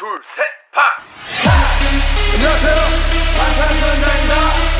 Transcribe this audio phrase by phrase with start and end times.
[0.00, 0.81] 둘, 셋, 파!
[2.35, 2.75] 안녕하세요.
[3.37, 4.71] 방탄소년단입니다.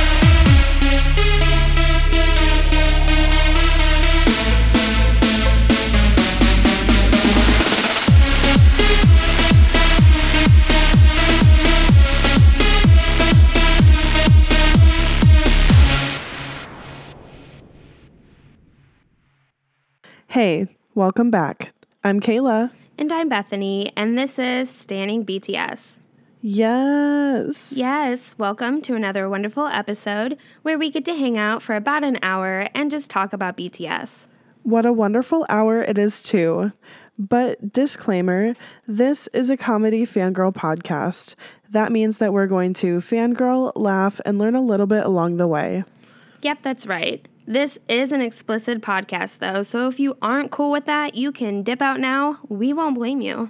[20.28, 21.73] Hey, welcome back.
[22.05, 22.71] I'm Kayla.
[23.02, 26.01] And I'm Bethany, and this is Stanning BTS.
[26.39, 27.73] Yes.
[27.75, 32.19] Yes, welcome to another wonderful episode where we get to hang out for about an
[32.22, 34.28] hour and just talk about BTS.
[34.61, 36.73] What a wonderful hour it is, too.
[37.17, 38.56] But disclaimer
[38.88, 41.33] this is a comedy fangirl podcast.
[41.72, 45.47] That means that we're going to fangirl, laugh, and learn a little bit along the
[45.47, 45.86] way.
[46.44, 47.28] Yep, that's right.
[47.52, 51.64] This is an explicit podcast, though, so if you aren't cool with that, you can
[51.64, 52.39] dip out now.
[52.47, 53.50] We won't blame you.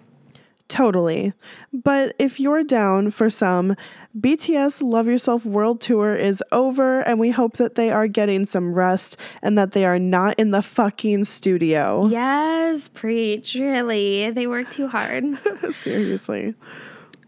[0.68, 1.34] Totally.
[1.72, 3.76] But if you're down for some,
[4.20, 8.74] BTS Love Yourself World Tour is over, and we hope that they are getting some
[8.74, 12.08] rest and that they are not in the fucking studio.
[12.08, 14.32] Yes, preach, really.
[14.32, 15.26] They work too hard.
[15.70, 16.56] Seriously.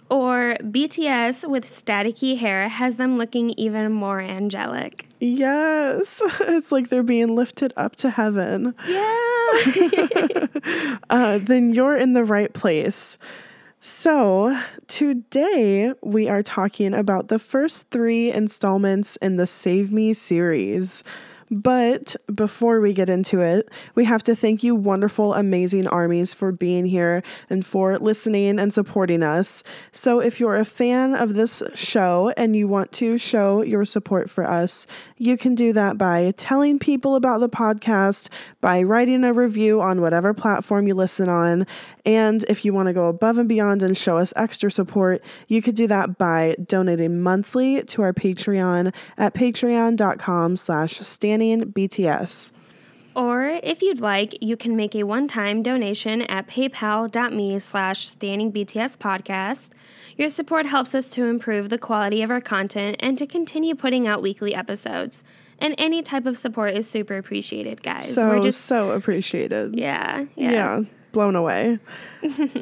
[0.09, 5.07] Or BTS with staticky hair has them looking even more angelic.
[5.19, 6.21] Yes.
[6.41, 8.75] It's like they're being lifted up to heaven.
[8.87, 9.19] Yeah.
[11.09, 13.17] Uh, then you're in the right place.
[13.81, 21.03] So, today we are talking about the first three installments in the Save Me series.
[21.53, 26.51] But before we get into it, we have to thank you, wonderful, amazing armies, for
[26.51, 29.63] being here and for listening and supporting us.
[29.91, 34.29] So, if you're a fan of this show and you want to show your support
[34.29, 34.87] for us,
[35.17, 38.29] you can do that by telling people about the podcast,
[38.59, 41.67] by writing a review on whatever platform you listen on.
[42.05, 45.61] And if you want to go above and beyond and show us extra support, you
[45.61, 50.97] could do that by donating monthly to our Patreon at patreon.com slash
[51.73, 52.51] BTS.
[53.15, 59.69] Or if you'd like, you can make a one-time donation at paypal.me slash stanningbtspodcast.
[60.17, 64.07] Your support helps us to improve the quality of our content and to continue putting
[64.07, 65.23] out weekly episodes.
[65.59, 68.11] And any type of support is super appreciated, guys.
[68.13, 69.75] So, We're just so appreciated.
[69.75, 70.51] yeah, yeah.
[70.51, 70.83] yeah
[71.13, 71.79] blown away.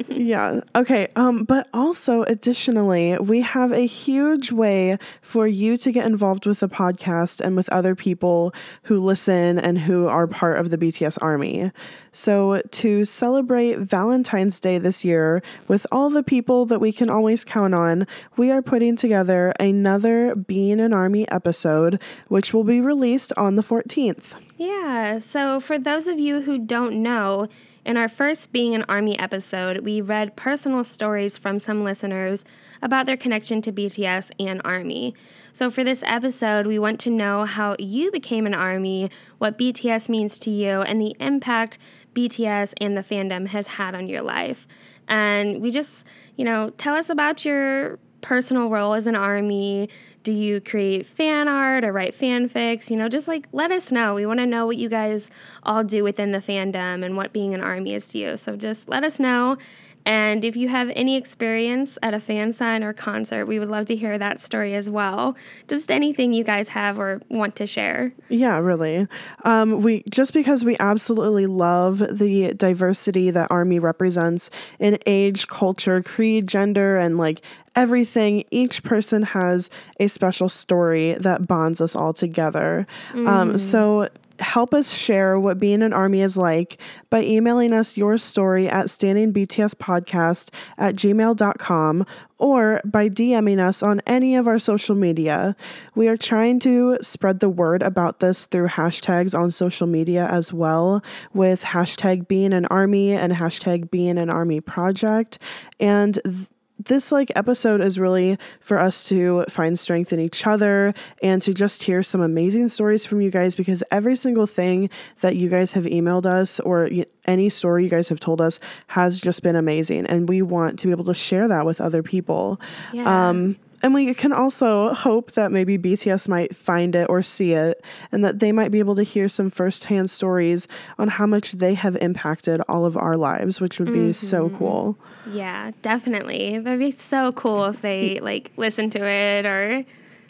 [0.08, 0.60] Yeah.
[0.74, 6.46] Okay um but also additionally we have a huge way for you to get involved
[6.46, 8.52] with the podcast and with other people
[8.84, 11.70] who listen and who are part of the bts army.
[12.12, 17.44] So to celebrate valentine's day this year with all the people that we can always
[17.44, 23.32] count on we are putting together another being an army episode which will be released
[23.36, 27.48] on the 14th Yeah, so for those of you who don't know,
[27.84, 32.44] in our first Being an Army episode, we read personal stories from some listeners
[32.80, 35.14] about their connection to BTS and Army.
[35.52, 40.08] So for this episode, we want to know how you became an Army, what BTS
[40.08, 41.78] means to you, and the impact
[42.14, 44.66] BTS and the fandom has had on your life.
[45.08, 46.06] And we just,
[46.36, 49.90] you know, tell us about your personal role as an army?
[50.22, 52.88] Do you create fan art or write fanfics?
[52.90, 54.14] You know, just like let us know.
[54.14, 55.30] We want to know what you guys
[55.64, 58.36] all do within the fandom and what being an army is to you.
[58.36, 59.58] So just let us know.
[60.04, 63.86] And if you have any experience at a fan sign or concert, we would love
[63.86, 65.36] to hear that story as well.
[65.68, 68.12] Just anything you guys have or want to share.
[68.28, 69.06] Yeah, really.
[69.44, 76.02] Um, we just because we absolutely love the diversity that Army represents in age, culture,
[76.02, 77.42] creed, gender, and like
[77.74, 78.44] everything.
[78.50, 82.86] Each person has a special story that bonds us all together.
[83.14, 84.08] Um, so
[84.40, 88.86] help us share what being an army is like by emailing us your story at
[88.86, 92.06] stanningbtspodcast at gmail.com
[92.38, 95.54] or by DMing us on any of our social media.
[95.94, 100.52] We are trying to spread the word about this through hashtags on social media as
[100.52, 105.38] well, with hashtag being an army and hashtag being an army project.
[105.78, 106.48] And
[106.86, 111.52] this like episode is really for us to find strength in each other and to
[111.54, 114.90] just hear some amazing stories from you guys because every single thing
[115.20, 116.88] that you guys have emailed us or
[117.24, 118.58] any story you guys have told us
[118.88, 122.02] has just been amazing and we want to be able to share that with other
[122.02, 122.60] people
[122.92, 123.28] Yeah.
[123.30, 127.84] um and we can also hope that maybe BTS might find it or see it,
[128.12, 130.68] and that they might be able to hear some firsthand stories
[130.98, 134.58] on how much they have impacted all of our lives, which would be so mm-hmm.
[134.58, 134.98] cool.
[135.30, 136.58] Yeah, definitely.
[136.58, 139.84] That'd be so cool if they like listen to it or,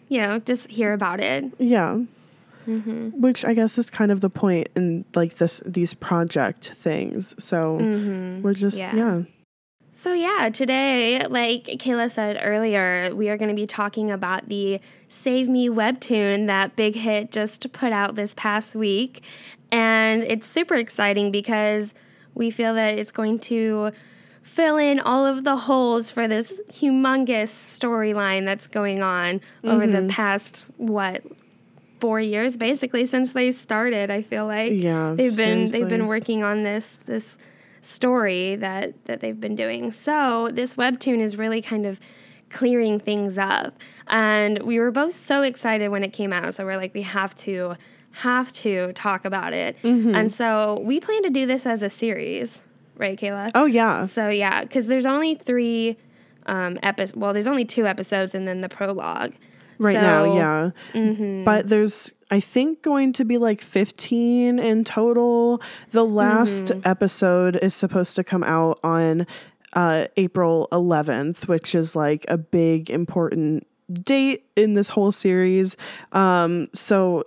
[0.09, 1.45] you know, just hear about it.
[1.59, 2.01] Yeah.
[2.67, 3.21] Mm-hmm.
[3.21, 7.35] Which I guess is kind of the point in like this these project things.
[7.43, 8.43] So mm-hmm.
[8.43, 8.95] we're just Yeah.
[8.95, 9.23] yeah.
[10.03, 14.81] So, yeah, today, like Kayla said earlier, we are going to be talking about the
[15.09, 19.23] Save Me webtoon that Big Hit just put out this past week.
[19.71, 21.95] And it's super exciting because
[22.35, 23.93] we feel that it's going to
[24.43, 29.69] fill in all of the holes for this humongous storyline that's going on mm-hmm.
[29.69, 30.09] over the mm-hmm.
[30.09, 31.23] past, what,
[32.01, 34.11] four years basically since they started.
[34.11, 35.79] I feel like yeah, they've been seriously.
[35.79, 37.37] they've been working on this this
[37.83, 39.93] story that that they've been doing.
[39.93, 42.01] So this webtoon is really kind of
[42.49, 43.79] clearing things up.
[44.07, 46.55] And we were both so excited when it came out.
[46.55, 47.75] So we're like, we have to
[48.13, 49.77] have to talk about it.
[49.83, 50.15] Mm-hmm.
[50.15, 52.63] And so we plan to do this as a series,
[52.97, 53.51] right, Kayla?
[53.55, 54.05] Oh yeah.
[54.05, 55.97] So yeah, because there's only three
[56.47, 57.17] um episodes.
[57.17, 59.33] Well, there's only two episodes, and then the prologue
[59.83, 60.71] right so, now, yeah.
[60.93, 61.45] Mm-hmm.
[61.45, 65.61] But there's, I think, going to be like 15 in total.
[65.91, 66.89] The last mm-hmm.
[66.89, 69.27] episode is supposed to come out on
[69.73, 75.77] uh, April 11th, which is like a big, important date in this whole series.
[76.13, 77.27] Um, so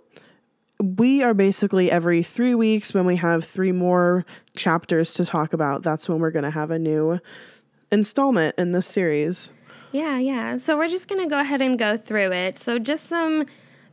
[0.80, 4.26] we are basically every three weeks when we have three more
[4.56, 5.84] chapters to talk about.
[5.84, 7.20] That's when we're going to have a new
[7.92, 9.52] installment in this series.
[9.96, 10.58] Yeah, yeah.
[10.58, 12.60] So we're just going to go ahead and go through it.
[12.60, 13.46] So just some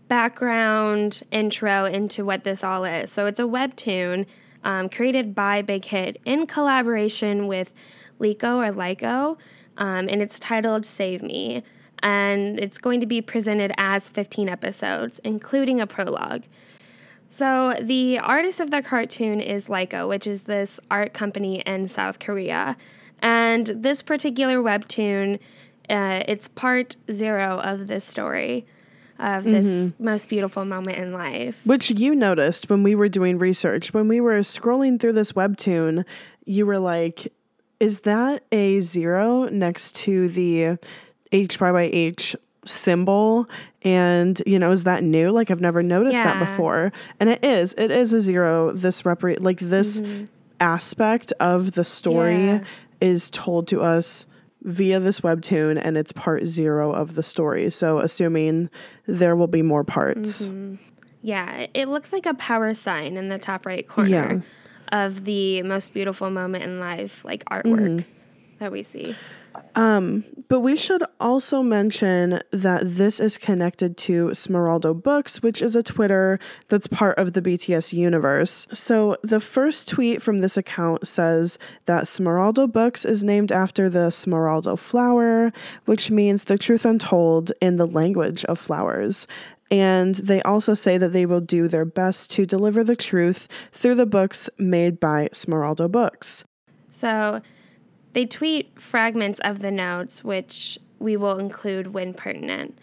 [0.09, 3.13] background intro into what this all is.
[3.13, 4.27] So it's a webtoon
[4.65, 7.71] um, created by Big Hit in collaboration with
[8.19, 9.39] Lico or Lyco,
[9.77, 11.63] um, and it's titled Save Me.
[12.01, 16.43] And it's going to be presented as 15 episodes, including a prologue.
[17.29, 22.19] So, the artist of the cartoon is Lyco, which is this art company in South
[22.19, 22.77] Korea.
[23.21, 25.39] And this particular webtoon
[25.89, 28.67] uh, it's part zero of this story
[29.19, 30.05] of this mm-hmm.
[30.05, 31.61] most beautiful moment in life.
[31.65, 33.95] Which you noticed when we were doing research.
[33.95, 36.05] When we were scrolling through this webtoon,
[36.45, 37.33] you were like,
[37.79, 40.79] is that a zero next to the
[41.31, 42.35] H by by H
[42.65, 43.49] symbol?
[43.83, 45.31] And, you know, is that new?
[45.31, 46.39] Like, I've never noticed yeah.
[46.39, 46.93] that before.
[47.21, 47.75] And it is.
[47.79, 48.73] It is a zero.
[48.73, 50.25] This repre- like this mm-hmm.
[50.61, 52.65] aspect of the story yeah.
[53.01, 54.27] is told to us
[54.65, 57.71] via this webtoon and it's part zero of the story.
[57.71, 58.71] So, assuming
[59.07, 60.49] there will be more parts.
[60.49, 60.77] Mm-hmm.
[61.23, 64.43] Yeah, it looks like a power sign in the top right corner
[64.91, 65.07] yeah.
[65.07, 68.11] of the most beautiful moment in life, like artwork mm-hmm.
[68.59, 69.15] that we see.
[69.75, 75.75] Um, but we should also mention that this is connected to Smeraldo Books, which is
[75.75, 76.39] a Twitter
[76.69, 78.67] that's part of the BTS universe.
[78.73, 84.11] So the first tweet from this account says that Smeraldo Books is named after the
[84.11, 85.53] Smeraldo flower,
[85.87, 89.27] which means the truth untold in the language of flowers.
[89.71, 93.95] And they also say that they will do their best to deliver the truth through
[93.95, 96.45] the books made by Smeraldo Books.
[96.91, 97.41] So,
[98.13, 102.79] they tweet fragments of the notes, which we will include when pertinent.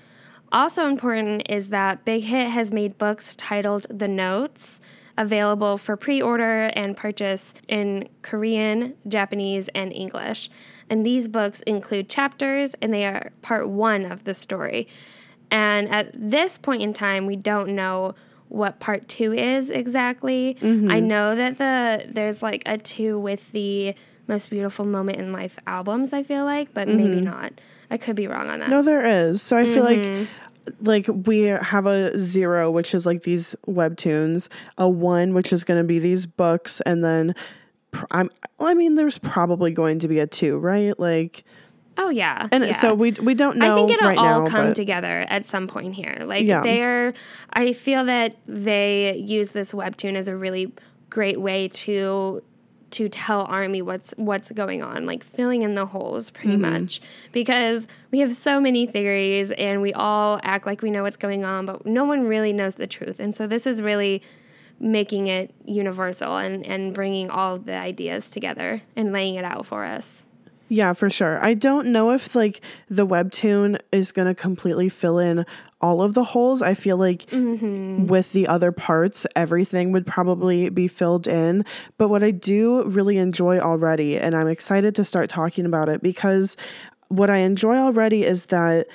[0.51, 4.81] Also important is that Big Hit has made books titled The Notes
[5.17, 10.49] available for pre order and purchase in Korean, Japanese, and English.
[10.89, 14.87] And these books include chapters and they are part one of the story.
[15.51, 18.15] And at this point in time, we don't know
[18.47, 20.57] what part two is exactly.
[20.61, 20.89] Mm-hmm.
[20.89, 23.93] I know that the there's like a two with the
[24.29, 26.97] most beautiful moment in life albums, I feel like, but mm-hmm.
[26.97, 27.51] maybe not.
[27.91, 28.69] I could be wrong on that.
[28.69, 29.41] No, there is.
[29.41, 29.73] So I mm-hmm.
[29.73, 30.85] feel like mm-hmm.
[30.85, 35.81] like we have a zero, which is like these webtoons, a one, which is going
[35.81, 37.35] to be these books, and then
[38.11, 40.97] I'm, I mean, there's probably going to be a two, right?
[40.99, 41.43] Like,
[41.97, 42.71] oh yeah, and yeah.
[42.73, 43.73] so we we don't know.
[43.73, 44.75] I think it'll right all now, come but...
[44.75, 46.19] together at some point here.
[46.25, 46.61] Like yeah.
[46.61, 47.13] they're,
[47.51, 50.71] I feel that they use this webtoon as a really
[51.09, 52.43] great way to
[52.91, 56.83] to tell army what's what's going on like filling in the holes pretty mm-hmm.
[56.83, 57.01] much.
[57.31, 61.43] Because we have so many theories and we all act like we know what's going
[61.43, 63.19] on but no one really knows the truth.
[63.19, 64.21] And so this is really
[64.79, 69.83] making it universal and and bringing all the ideas together and laying it out for
[69.83, 70.25] us
[70.69, 71.43] yeah, for sure.
[71.43, 75.45] I don't know if like the webtoon is going to completely fill in
[75.81, 76.61] all of the holes.
[76.61, 78.05] I feel like mm-hmm.
[78.05, 81.65] with the other parts, everything would probably be filled in.
[81.97, 86.03] But what I do really enjoy already, and I'm excited to start talking about it
[86.03, 86.55] because
[87.07, 88.87] what I enjoy already is that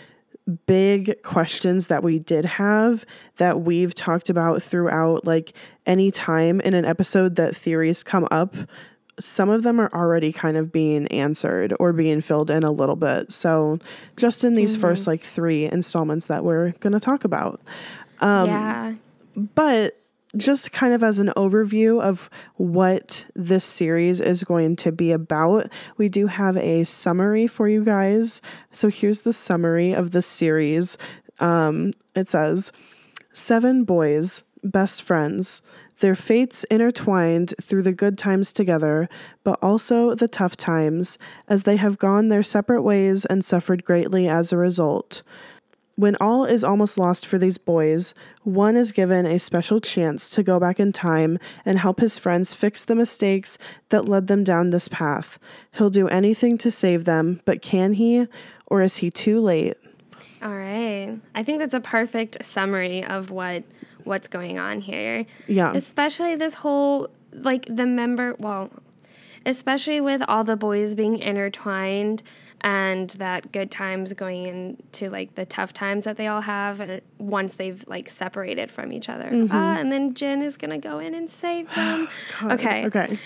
[0.67, 3.07] big questions that we did have
[3.39, 5.55] that we've talked about throughout like
[5.87, 8.55] any time in an episode that theories come up
[9.21, 12.97] some of them are already kind of being answered or being filled in a little
[12.97, 13.33] bit.
[13.33, 13.79] So,
[14.17, 14.81] just in these mm-hmm.
[14.81, 17.61] first like three installments that we're going to talk about.
[18.21, 18.95] Um, yeah.
[19.37, 20.01] But
[20.37, 25.71] just kind of as an overview of what this series is going to be about,
[25.97, 28.41] we do have a summary for you guys.
[28.73, 30.99] So here's the summary of the series.
[31.41, 32.73] Um, it says
[33.33, 35.61] Seven boys, best friends,
[36.05, 39.09] their fates intertwined through the good times together,
[39.43, 41.17] but also the tough times,
[41.49, 45.23] as they have gone their separate ways and suffered greatly as a result.
[45.97, 50.43] When all is almost lost for these boys, one is given a special chance to
[50.43, 53.57] go back in time and help his friends fix the mistakes
[53.89, 55.39] that led them down this path.
[55.73, 58.27] He'll do anything to save them, but can he,
[58.67, 59.79] or is he too late?
[60.43, 61.19] All right.
[61.35, 63.65] I think that's a perfect summary of what
[64.05, 65.27] what's going on here.
[65.47, 65.73] Yeah.
[65.75, 68.71] Especially this whole like the member well,
[69.45, 72.23] especially with all the boys being intertwined
[72.61, 77.03] and that good times going into like the tough times that they all have and
[77.19, 79.29] once they've like separated from each other.
[79.51, 82.09] Ah, and then Jin is going to go in and save them.
[82.45, 82.87] okay.
[82.87, 83.19] Okay.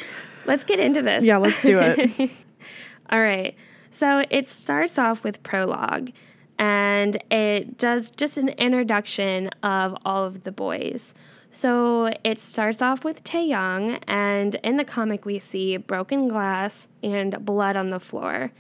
[0.45, 1.23] Let's get into this.
[1.23, 2.31] Yeah, let's do it.
[3.11, 3.55] All right.
[3.91, 6.11] So it starts off with prologue
[6.59, 11.15] and it does just an introduction of all of the boys.
[11.51, 17.45] So it starts off with Taehyung, and in the comic, we see broken glass and
[17.45, 18.53] blood on the floor.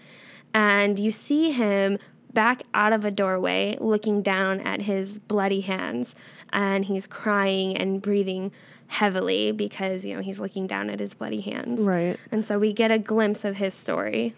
[0.55, 1.99] And you see him
[2.33, 6.14] back out of a doorway looking down at his bloody hands,
[6.50, 8.52] and he's crying and breathing
[8.87, 11.83] heavily because, you know, he's looking down at his bloody hands.
[11.83, 12.17] Right.
[12.33, 14.35] And so we get a glimpse of his story.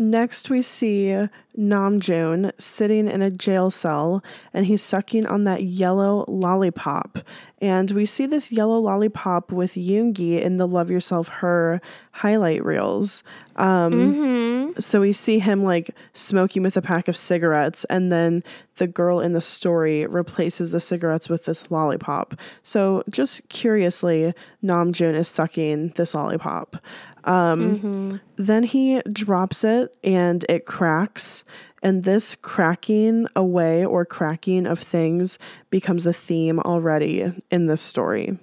[0.00, 1.26] Next, we see
[1.58, 4.22] Namjoon sitting in a jail cell
[4.54, 7.18] and he's sucking on that yellow lollipop.
[7.60, 11.80] And we see this yellow lollipop with Yoongi in the Love Yourself Her
[12.12, 13.24] highlight reels.
[13.56, 14.38] Um,
[14.78, 18.44] So we see him like smoking with a pack of cigarettes, and then
[18.76, 22.34] the girl in the story replaces the cigarettes with this lollipop.
[22.62, 26.76] So just curiously, Namjoon is sucking this lollipop.
[27.24, 31.44] Um, Then he drops it and it cracks.
[31.82, 35.38] And this cracking away or cracking of things
[35.70, 38.38] becomes a theme already in this story.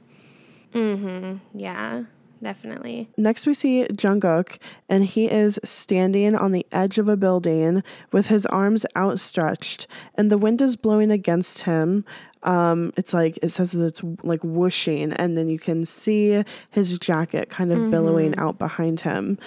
[0.73, 1.57] Mm-hmm.
[1.57, 2.03] Yeah,
[2.41, 3.09] definitely.
[3.17, 8.27] Next, we see Jungkook, and he is standing on the edge of a building with
[8.27, 12.05] his arms outstretched, and the wind is blowing against him.
[12.45, 16.97] Um, it's like it says that it's like whooshing, and then you can see his
[16.99, 19.37] jacket kind of billowing out behind him.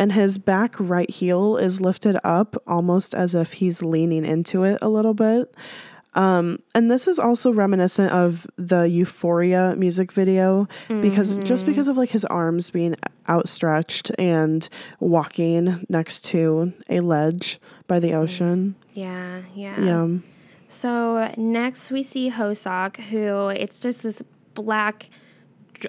[0.00, 4.78] And his back right heel is lifted up almost as if he's leaning into it
[4.80, 5.52] a little bit.
[6.14, 11.96] Um, and this is also reminiscent of the Euphoria music video because just because of
[11.96, 12.96] like his arms being
[13.28, 14.68] outstretched and
[15.00, 18.74] walking next to a ledge by the ocean.
[18.94, 19.80] Yeah, yeah.
[19.80, 20.08] Yeah.
[20.68, 24.22] So next we see Hoseok, who it's just this
[24.54, 25.08] black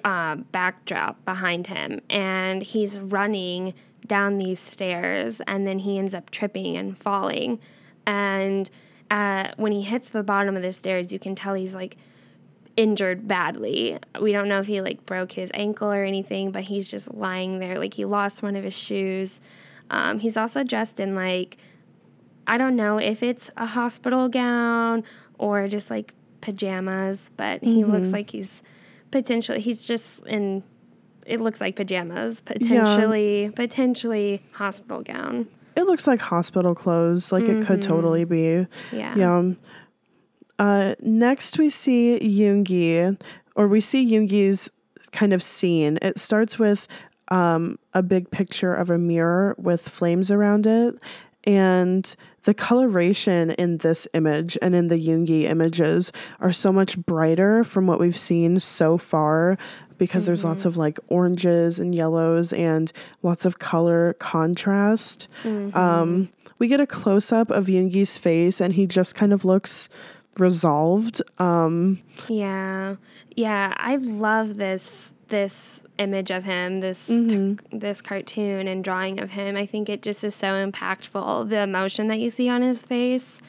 [0.04, 3.74] uh, backdrop behind him, and he's running
[4.06, 7.60] down these stairs, and then he ends up tripping and falling.
[8.06, 8.70] And
[9.10, 11.96] uh, when he hits the bottom of the stairs, you can tell he's like
[12.76, 13.98] injured badly.
[14.18, 17.58] We don't know if he like broke his ankle or anything, but he's just lying
[17.58, 19.40] there like he lost one of his shoes.
[19.90, 21.58] Um, he's also dressed in like
[22.50, 25.04] I don't know if it's a hospital gown
[25.38, 28.64] or just like pajamas, but he looks like he's
[29.12, 30.64] potentially he's just in
[31.26, 35.46] it looks like pajamas, potentially potentially hospital gown.
[35.76, 38.66] It looks like hospital clothes, like it could totally be.
[38.90, 39.14] Yeah.
[39.16, 39.52] Yeah.
[40.58, 43.16] Uh, next, we see Yoongi,
[43.54, 44.68] or we see Yoongi's
[45.12, 46.00] kind of scene.
[46.02, 46.88] It starts with
[47.28, 50.96] um, a big picture of a mirror with flames around it.
[51.44, 57.64] And the coloration in this image and in the Yoongi images are so much brighter
[57.64, 59.58] from what we've seen so far
[59.98, 62.90] because there's lots of like oranges and yellows and
[63.22, 65.28] lots of color contrast.
[65.44, 69.90] Um, we get a close up of Yoongi's face and he just kind of looks
[70.38, 71.20] resolved.
[71.38, 72.96] Um, Yeah.
[73.36, 77.78] Yeah, I love this this image of him, this t- mm-hmm.
[77.78, 79.56] this cartoon and drawing of him.
[79.56, 83.40] I think it just is so impactful the emotion that you see on his face.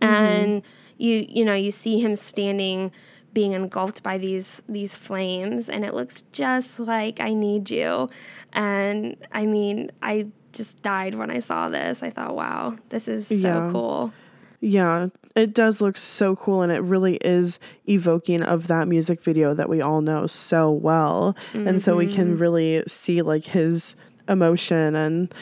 [0.00, 0.14] Mm-hmm.
[0.14, 0.62] And
[0.96, 2.90] you you know, you see him standing
[3.32, 8.08] being engulfed by these these flames and it looks just like I need you.
[8.52, 12.02] And I mean, I just died when I saw this.
[12.02, 13.68] I thought, wow, this is so Yeah.
[13.72, 14.12] cool.
[14.60, 17.58] Yeah, it does look so cool and it really is
[17.88, 21.36] evoking of that music video that we all know so well.
[21.54, 22.42] And so we can mm-hmm.
[22.42, 23.94] really see like his
[24.28, 25.34] emotion and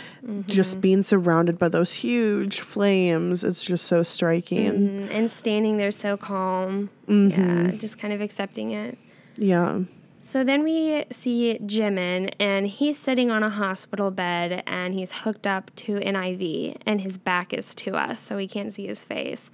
[0.46, 0.80] just mm-hmm.
[0.80, 3.44] being surrounded by those huge flames.
[3.44, 4.72] It's just so striking.
[4.72, 6.90] Mm, and standing there so calm.
[7.06, 8.98] Yeah, just kind of accepting it.
[9.36, 9.80] Yeah.
[10.20, 15.46] So then we see Jimin, and he's sitting on a hospital bed and he's hooked
[15.46, 19.04] up to an IV, and his back is to us, so we can't see his
[19.04, 19.52] face.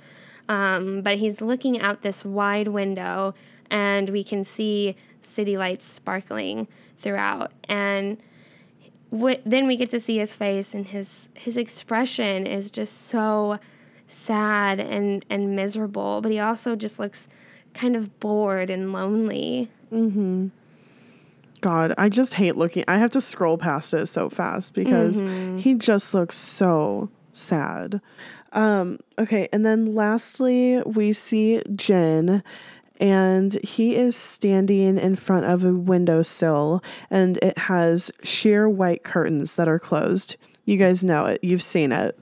[0.49, 3.35] Um, but he's looking out this wide window,
[3.71, 6.67] and we can see city lights sparkling
[6.99, 7.53] throughout.
[7.65, 8.17] And
[9.13, 13.59] w- then we get to see his face, and his his expression is just so
[14.07, 16.23] sad and and miserable.
[16.23, 17.29] But he also just looks
[17.75, 19.71] kind of bored and lonely.
[21.61, 22.85] God, I just hate looking.
[22.89, 25.21] I have to scroll past it so fast because
[25.61, 28.01] he just looks so sad.
[28.53, 32.43] Um, okay, and then lastly, we see Jin,
[33.01, 39.55] and he is standing in front of a windowsill, and it has sheer white curtains
[39.57, 40.37] that are closed.
[40.67, 42.19] You guys know it, you've seen it.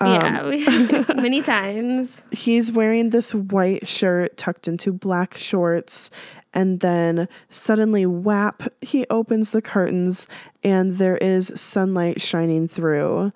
[0.00, 2.22] Um, yeah, many times.
[2.32, 6.10] he's wearing this white shirt tucked into black shorts
[6.54, 10.26] and then suddenly whap he opens the curtains
[10.62, 13.32] and there is sunlight shining through.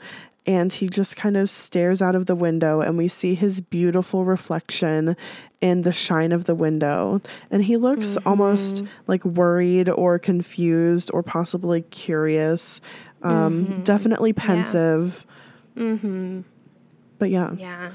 [0.47, 4.25] And he just kind of stares out of the window and we see his beautiful
[4.25, 5.15] reflection
[5.61, 7.21] in the shine of the window.
[7.51, 8.27] And he looks mm-hmm.
[8.27, 12.81] almost like worried or confused or possibly curious.
[13.23, 13.83] Um mm-hmm.
[13.83, 15.27] definitely pensive
[17.19, 17.91] but yeah Yeah,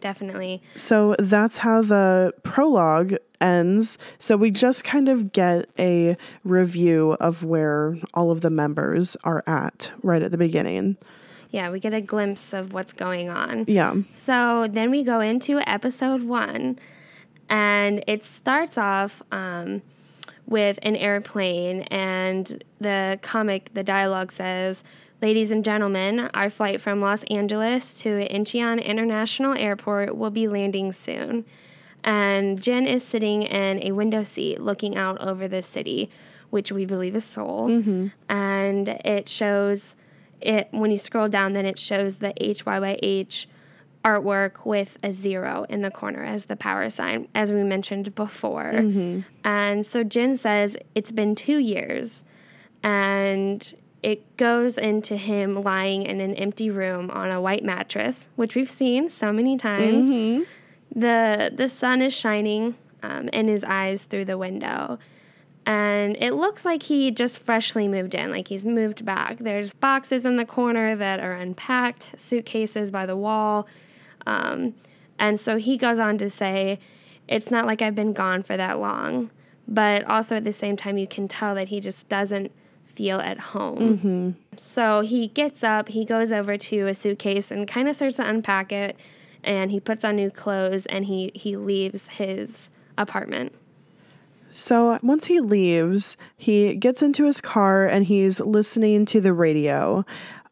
[0.00, 0.62] definitely.
[0.74, 3.98] so that's how the prologue ends.
[4.18, 9.44] So we just kind of get a review of where all of the members are
[9.46, 10.96] at right at the beginning.
[11.50, 13.64] Yeah, we get a glimpse of what's going on.
[13.68, 13.94] Yeah.
[14.12, 16.78] So then we go into episode one,
[17.48, 19.82] and it starts off um,
[20.46, 24.84] with an airplane, and the comic, the dialogue says,
[25.22, 30.92] Ladies and gentlemen, our flight from Los Angeles to Incheon International Airport will be landing
[30.92, 31.46] soon.
[32.04, 36.10] And Jin is sitting in a window seat looking out over the city,
[36.50, 37.68] which we believe is Seoul.
[37.68, 38.08] Mm-hmm.
[38.28, 39.96] And it shows
[40.40, 43.46] it when you scroll down, then it shows the HYYH
[44.10, 48.70] artwork with a zero in the corner as the power sign, as we mentioned before.
[49.44, 52.24] And so Jin says it's been two years,
[52.82, 58.54] and it goes into him lying in an empty room on a white mattress, which
[58.54, 60.06] we've seen so many times.
[60.94, 64.98] The the sun is shining um, in his eyes through the window.
[65.68, 69.38] And it looks like he just freshly moved in, like he's moved back.
[69.40, 73.66] There's boxes in the corner that are unpacked, suitcases by the wall.
[74.26, 74.74] Um,
[75.18, 76.78] and so he goes on to say,
[77.28, 79.30] It's not like I've been gone for that long.
[79.68, 82.52] But also at the same time, you can tell that he just doesn't
[82.94, 84.36] feel at home.
[84.60, 88.28] So he gets up, he goes over to a suitcase and kind of starts to
[88.28, 88.96] unpack it.
[89.42, 93.54] And he puts on new clothes and he, he leaves his apartment.
[94.50, 100.04] So once he leaves, he gets into his car and he's listening to the radio.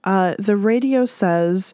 [0.05, 1.73] Uh, the radio says,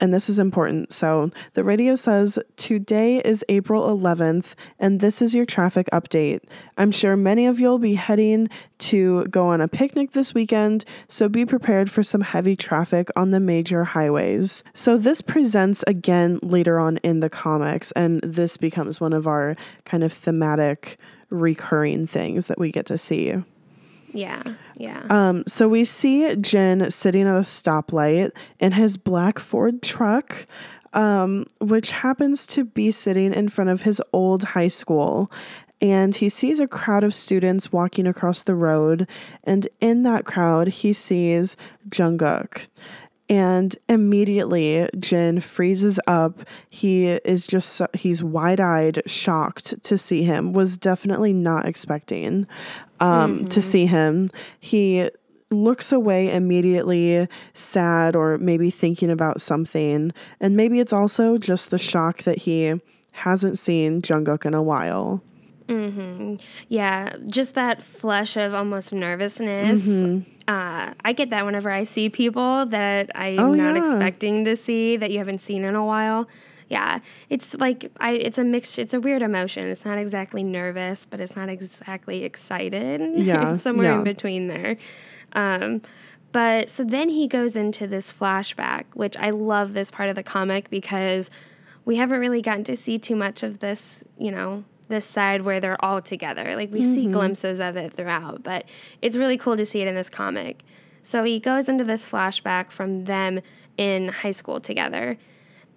[0.00, 0.92] and this is important.
[0.92, 6.40] So the radio says, Today is April 11th, and this is your traffic update.
[6.76, 10.84] I'm sure many of you will be heading to go on a picnic this weekend,
[11.08, 14.62] so be prepared for some heavy traffic on the major highways.
[14.74, 19.56] So this presents again later on in the comics, and this becomes one of our
[19.84, 20.98] kind of thematic
[21.30, 23.34] recurring things that we get to see.
[24.12, 24.42] Yeah,
[24.76, 25.04] yeah.
[25.10, 30.46] Um, so we see Jin sitting at a stoplight in his black Ford truck,
[30.92, 35.30] um, which happens to be sitting in front of his old high school.
[35.80, 39.06] And he sees a crowd of students walking across the road.
[39.44, 41.56] And in that crowd, he sees
[41.88, 42.66] Jungkook.
[43.30, 46.40] And immediately, Jin freezes up.
[46.70, 52.46] He is just, so- he's wide eyed, shocked to see him, was definitely not expecting
[53.00, 54.30] um, to see him.
[54.58, 55.10] He
[55.50, 60.12] looks away immediately, sad or maybe thinking about something.
[60.40, 62.80] And maybe it's also just the shock that he
[63.12, 65.22] hasn't seen Jungkook in a while.
[66.68, 69.86] Yeah, just that flush of almost nervousness.
[69.86, 70.30] Mm-hmm.
[70.48, 73.84] Uh, I get that whenever I see people that I'm Oh, not yeah.
[73.92, 76.26] expecting to see that you haven't seen in a while.
[76.70, 77.00] Yeah,
[77.30, 78.12] it's like I.
[78.12, 78.78] It's a mix.
[78.78, 79.66] It's a weird emotion.
[79.68, 83.00] It's not exactly nervous, but it's not exactly excited.
[83.16, 83.98] Yeah, it's somewhere yeah.
[83.98, 84.76] in between there.
[85.32, 85.80] Um,
[86.32, 90.22] but so then he goes into this flashback, which I love this part of the
[90.22, 91.30] comic because
[91.86, 95.60] we haven't really gotten to see too much of this, you know, this side where
[95.60, 96.56] they're all together.
[96.56, 97.12] Like we see mm-hmm.
[97.12, 98.64] glimpses of it throughout, but
[99.02, 100.64] it's really cool to see it in this comic.
[101.02, 103.40] So he goes into this flashback from them
[103.76, 105.16] in high school together,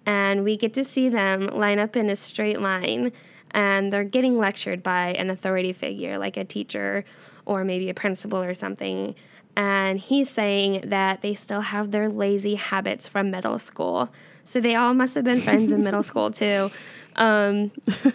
[0.04, 3.12] and we get to see them line up in a straight line
[3.52, 7.04] and they're getting lectured by an authority figure like a teacher
[7.44, 9.14] or maybe a principal or something.
[9.54, 14.08] And he's saying that they still have their lazy habits from middle school.
[14.44, 16.70] So they all must have been friends in middle school too.
[17.16, 17.70] Um,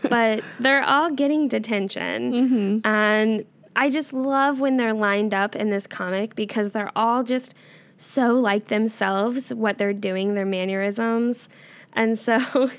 [0.10, 2.82] but they're all getting detention.
[2.84, 7.54] And I just love when they're lined up in this comic because they're all just
[7.98, 11.50] so like themselves, what they're doing, their mannerisms.
[11.94, 12.70] And so uh,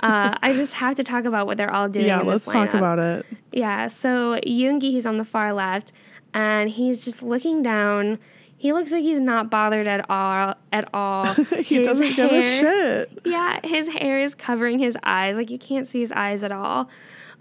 [0.00, 2.06] I just have to talk about what they're all doing.
[2.06, 3.26] Yeah, in this let's talk about it.
[3.52, 5.92] Yeah, so Yoongi, he's on the far left,
[6.34, 8.18] and he's just looking down.
[8.56, 10.54] He looks like he's not bothered at all.
[10.72, 11.34] At all.
[11.62, 13.20] He His doesn't give a shit.
[13.24, 15.36] Yeah, his hair is covering his eyes.
[15.36, 16.88] Like you can't see his eyes at all.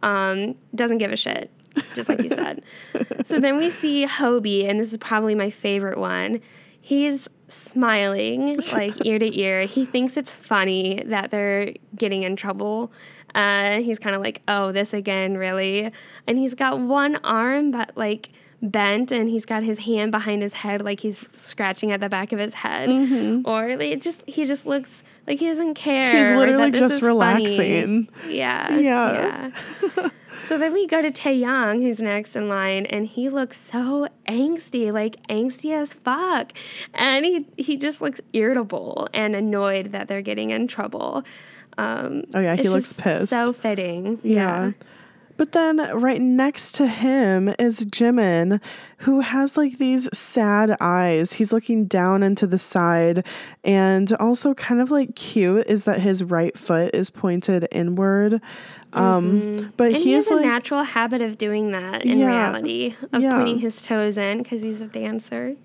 [0.03, 1.49] Um, doesn't give a shit,
[1.95, 2.61] just like you said.
[3.25, 6.39] so then we see Hobie, and this is probably my favorite one.
[6.79, 9.63] He's smiling like ear to ear.
[9.63, 12.91] He thinks it's funny that they're getting in trouble.
[13.33, 15.91] Uh, he's kind of like, "Oh, this again, really?"
[16.27, 18.29] And he's got one arm, but like
[18.61, 22.31] bent, and he's got his hand behind his head, like he's scratching at the back
[22.31, 22.89] of his head,
[23.45, 26.13] or like, it just he just looks like he doesn't care.
[26.13, 26.29] Mm-hmm.
[26.29, 27.07] He's literally just is funny.
[27.07, 28.09] relaxing.
[28.27, 28.77] Yeah.
[28.79, 29.51] Yeah.
[29.97, 30.09] yeah.
[30.47, 34.91] so then we go to Taehyung, who's next in line, and he looks so angsty,
[34.93, 36.53] like angsty as fuck.
[36.93, 41.23] And he, he just looks irritable and annoyed that they're getting in trouble.
[41.77, 43.27] Um, Oh, yeah, he looks pissed.
[43.27, 44.19] So fitting.
[44.23, 44.71] Yeah.
[45.37, 48.59] But then right next to him is Jimin,
[48.99, 51.33] who has like these sad eyes.
[51.33, 53.25] He's looking down into the side.
[53.63, 58.41] And also, kind of like cute is that his right foot is pointed inward.
[58.93, 59.83] Um, But Mm-hmm.
[59.83, 62.27] And he, he has a like, natural habit of doing that in Yeah.
[62.27, 63.35] reality, of Yeah.
[63.35, 65.55] pointing his toes in because he's a dancer.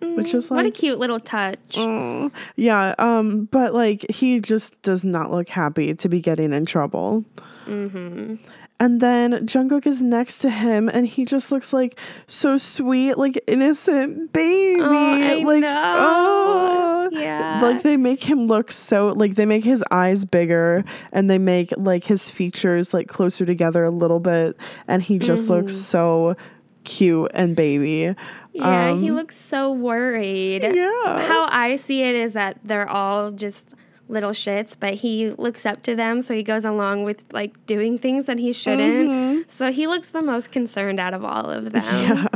[0.00, 1.58] which is what a cute little touch.
[1.76, 2.94] oh, yeah.
[2.98, 7.22] Um, but like he just does not look happy to be getting in trouble.
[7.66, 8.36] Mm-hmm.
[8.80, 13.38] And then Jungkook is next to him, and he just looks like so sweet, like
[13.46, 14.80] innocent baby.
[14.80, 15.94] Oh, I like, know.
[15.98, 17.08] oh.
[17.12, 17.60] Yeah.
[17.62, 21.72] Like they make him look so like they make his eyes bigger and they make
[21.76, 24.56] like his features like closer together a little bit,
[24.88, 25.80] and he just looks Mm-hmm.
[25.82, 26.36] so
[26.84, 28.14] cute and baby.
[28.54, 30.62] Yeah, he Um, looks so worried.
[30.64, 31.20] Yeah.
[31.28, 33.74] How I see it is that they're all just
[34.10, 37.96] little shits, but he looks up to them, so he goes along with like doing
[37.98, 39.08] things that he shouldn't.
[39.08, 39.40] Mm-hmm.
[39.46, 42.28] So he looks the most concerned out of all of them.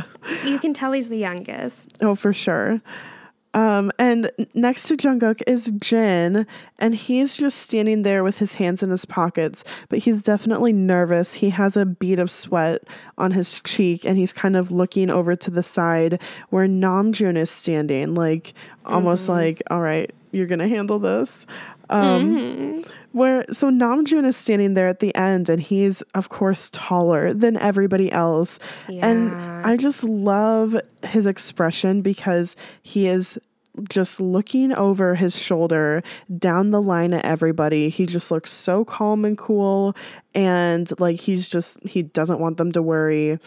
[0.45, 1.89] You can tell he's the youngest.
[2.01, 2.81] Oh, for sure.
[3.55, 6.45] Um, and next to Jungkook is Jin,
[6.81, 11.35] and he's just standing there with his hands in his pockets, but he's definitely nervous.
[11.35, 12.83] He has a bead of sweat
[13.17, 17.51] on his cheek, and he's kind of looking over to the side where Namjoon is
[17.51, 21.47] standing, like almost like, all right, you're gonna handle this.
[21.91, 27.33] Um, where so Namjoon is standing there at the end, and he's of course taller
[27.33, 29.33] than everybody else, and
[29.67, 33.39] I just love his expression because he is
[33.89, 36.03] just looking over his shoulder
[36.39, 37.89] down the line at everybody.
[37.89, 39.97] He just looks so calm and cool
[40.33, 43.41] and like he's just he doesn't want them to worry.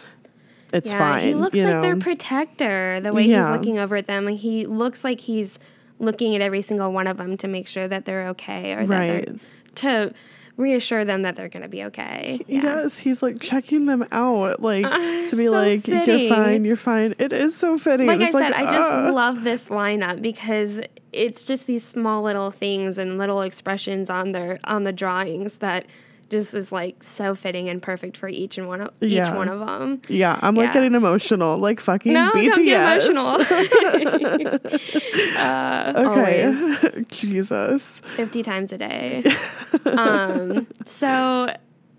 [0.70, 1.22] It's Yeah, fine.
[1.28, 1.80] he looks like know?
[1.80, 3.00] their protector.
[3.00, 3.48] The way Yeah.
[3.50, 5.58] he's looking over at them, like, he looks like he's
[5.98, 8.98] looking at every single one of them to make sure that they're okay or that
[8.98, 9.26] Right.
[9.26, 9.34] they're
[9.78, 10.12] to
[10.56, 12.40] reassure them that they're going to be okay.
[12.48, 12.62] Yeah.
[12.62, 14.84] Yes, he's like checking them out, like
[15.30, 16.20] to be so like, fitting.
[16.20, 18.06] "You're fine, you're fine." It is so fitting.
[18.08, 19.10] like I It's said, I just ah.
[19.12, 20.80] love this lineup because
[21.12, 25.86] it's just these small little things and little expressions on their on the drawings that
[26.30, 29.60] just is like so fitting and perfect for each and one of each one of
[29.60, 30.00] them.
[30.08, 30.72] Yeah, I'm like Yeah.
[30.74, 32.54] getting emotional, like fucking No, BTS.
[32.54, 34.58] don't get emotional.
[35.36, 37.06] uh, Okay, Always.
[37.08, 38.00] Jesus.
[38.16, 39.24] 50 times a day.
[39.86, 41.54] um, so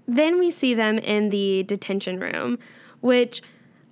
[0.08, 2.60] then we see them in the detention room,
[3.02, 3.42] which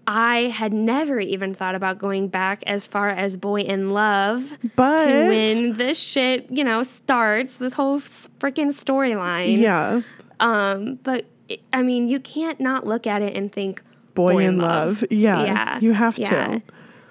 [0.09, 5.05] I had never even thought about going back as far as Boy In Luv But
[5.05, 9.57] to when this shit, you know, starts, this whole freaking storyline.
[9.57, 10.01] yeah,
[10.39, 13.81] Um, but it, I mean, you can't not look at it and think
[14.13, 15.03] boy, in love.
[15.09, 16.61] Yeah, you have to.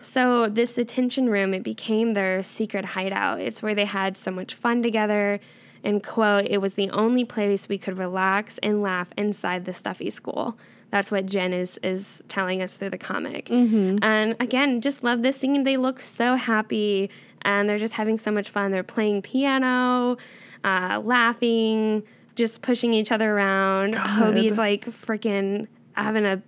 [0.03, 3.41] So this detention room, it became their secret hideout.
[3.41, 5.41] It's where they had so much fun together.
[5.83, 10.11] And quote, it was the only place we could relax and laugh inside the stuffy
[10.11, 10.57] school.
[10.91, 13.47] That's what Jin is is telling us through the comic.
[13.47, 13.99] Mm-hmm.
[14.03, 15.65] And again, just love this scene.
[15.65, 17.11] They look so happy
[17.43, 18.71] and they're just having so much fun.
[18.71, 20.17] They're playing piano,
[20.65, 22.05] uh, laughing,
[22.37, 23.94] just pushing each other around.
[23.94, 26.40] Hobie's like freaking having a,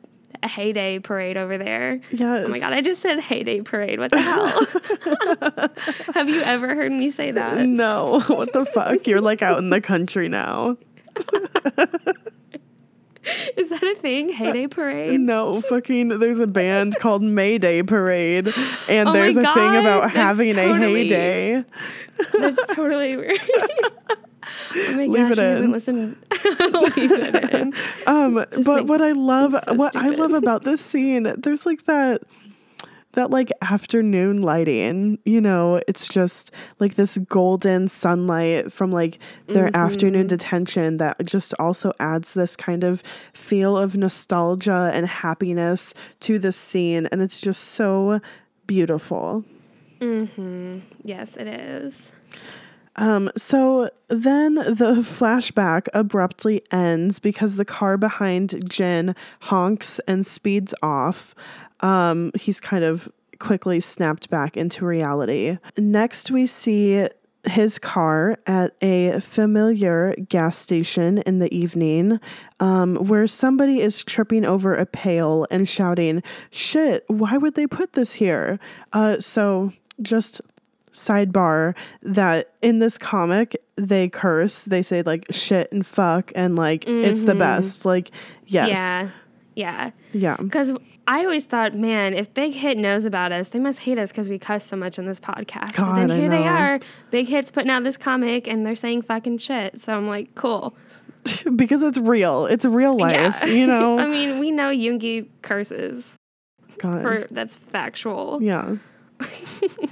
[0.43, 2.01] a heyday parade over there.
[2.13, 2.45] Yes.
[2.47, 3.99] Oh my god, I just said heyday parade.
[3.99, 4.67] What the hell?
[6.15, 7.67] Have you ever heard me say that?
[7.67, 9.07] No, what the fuck?
[9.07, 10.77] You're like out in the country now.
[13.59, 14.31] Is that a thing?
[14.31, 15.21] Heyday Parade?
[15.21, 18.55] No, fucking, there's a band called Mayday Parade,
[18.89, 21.63] and Oh there's a thing about having a heyday.
[22.33, 23.39] That's totally weird.
[24.75, 25.73] Oh my Leave gosh, it I haven't in.
[25.73, 26.17] listened.
[26.97, 27.75] Leave it in.
[28.07, 32.23] Um, but what I love, so what I love about this scene, there's like that,
[33.13, 35.19] that like afternoon lighting.
[35.25, 40.29] You know, it's just like this golden sunlight from like their afternoon Mm-hmm.
[40.29, 43.03] detention that just also adds this kind of
[43.35, 48.21] feel of nostalgia and happiness to this scene, and it's just so
[48.67, 49.45] beautiful.
[50.01, 51.95] Yes, it is.
[52.99, 54.65] Um, so then the
[55.03, 61.35] flashback abruptly ends because the car behind Jin honks and speeds off.
[61.81, 63.09] Um, he's kind of
[63.39, 65.59] quickly snapped back into reality.
[65.77, 67.07] Next, we see
[67.45, 72.19] his car at a familiar gas station in the evening
[72.59, 77.93] um, where somebody is tripping over a pail and shouting, Shit, why would they put
[77.93, 78.59] this here?
[78.93, 80.41] Uh, so just
[80.99, 86.87] sidebar that in this comic they curse they say like shit and fuck and like
[86.87, 87.39] it's the mm-hmm.
[87.39, 88.11] best like
[88.47, 89.11] yes Yeah.
[89.55, 89.91] Yeah.
[90.13, 90.73] yeah Because
[91.11, 94.29] I always thought, man, if Big Hit knows about us, they must hate us because
[94.29, 95.75] we cuss so much on this podcast.
[95.79, 96.81] but then here they are,
[97.11, 99.81] Big Hit's putting out this comic and they're saying fucking shit.
[99.81, 100.77] So I'm like, cool.
[101.57, 106.15] because it's real it's real life you know I mean, we know Yoongi curses.
[106.79, 107.03] God.
[107.03, 108.39] For that's factual.
[108.43, 108.77] yeah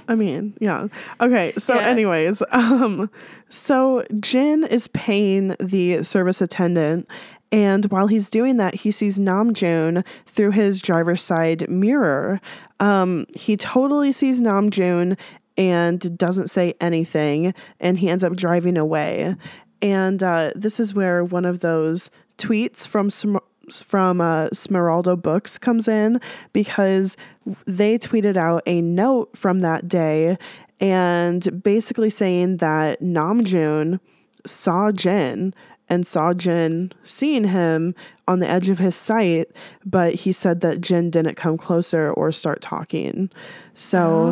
[0.07, 0.87] i mean yeah.
[1.21, 1.87] Okay so Yeah.
[1.87, 3.09] anyways um
[3.49, 7.09] so jin is paying the service attendant
[7.51, 12.41] and while he's doing that he sees namjoon through his driver's side mirror.
[12.79, 15.17] Um he totally sees namjoon
[15.57, 19.35] and doesn't say anything and he ends up driving away.
[19.81, 23.37] And uh, this is where one of those tweets from Sm-
[23.83, 26.19] from uh, Smeraldo Books comes in
[26.53, 27.17] because
[27.65, 30.37] they tweeted out a note from that day
[30.79, 33.99] and basically saying that Namjoon
[34.45, 35.53] saw Jin
[35.89, 37.95] and saw Jin seeing him
[38.27, 39.47] on the edge of his sight,
[39.85, 43.29] but he said that Jin didn't come closer or start talking.
[43.73, 44.27] So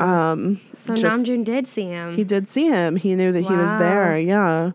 [0.00, 2.16] um, So just- Namjoon did see him.
[2.16, 2.96] he did see him.
[2.96, 4.18] He knew that he was there.
[4.18, 4.72] Yeah.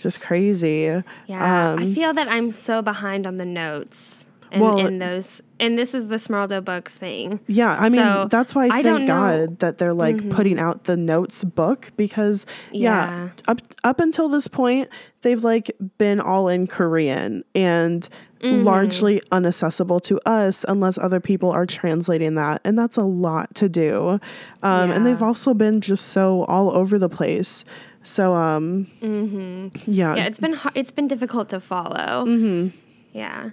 [0.00, 1.02] Just crazy.
[1.26, 1.74] yeah.
[1.78, 4.26] I um, feel that I'm so behind on the notes.
[4.52, 7.38] And Well- in those and this is the Smeraldo books thing.
[7.46, 9.46] Yeah, I mean So, that's why I I thank know- Mm-hmm.
[9.46, 13.28] God that they're like putting out the notes book because yeah, Yeah.
[13.46, 14.88] up up until this point
[15.22, 18.08] they've like been all in Korean and
[18.42, 18.64] Mm-hmm.
[18.64, 23.68] largely inaccessible to us unless other people are translating that and that's a lot to
[23.68, 24.18] do.
[24.62, 27.66] Um and they've also been just so all over the place.
[28.02, 29.90] So um Mm-hmm.
[29.90, 30.14] yeah.
[30.16, 32.24] Yeah, it's been it's been difficult to follow.
[32.26, 32.76] Mm-hmm.
[33.12, 33.50] Yeah.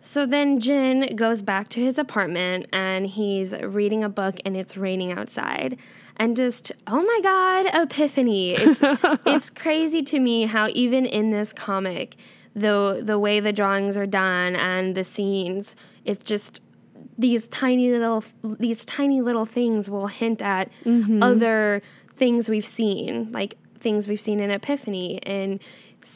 [0.00, 4.76] So then Jin goes back to his apartment and he's reading a book and it's
[4.76, 5.78] raining outside.
[6.16, 8.50] And just oh my god, epiphany.
[8.54, 8.82] It's
[9.26, 12.16] it's crazy to me how even in this comic,
[12.54, 16.60] the the way the drawings are done and the scenes, it's just
[17.16, 18.24] these tiny little
[18.58, 20.68] these tiny little things will hint at
[21.22, 21.80] other
[22.16, 25.60] things we've seen, like things we've seen in Epiphany and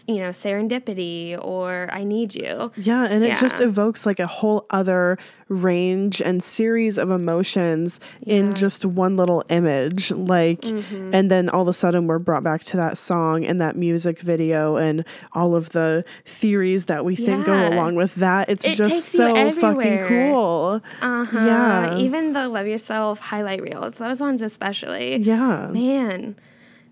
[0.06, 2.72] you know Serendipity or I Need You.
[2.76, 5.18] Yeah, and it just evokes like a whole other
[5.48, 10.10] range and series of emotions in just one little image.
[10.10, 11.10] Like, Mm-hmm.
[11.14, 14.20] and then all of a sudden we're brought back to that song and that music
[14.20, 18.48] video and all of the theories that we think go along with that.
[18.48, 20.80] It's It just so fucking cool.
[21.00, 21.38] Uh-huh.
[21.38, 21.96] Yeah.
[21.98, 25.16] Even the Love Yourself highlight reels, those ones especially.
[25.18, 25.68] Yeah.
[25.72, 26.36] Man.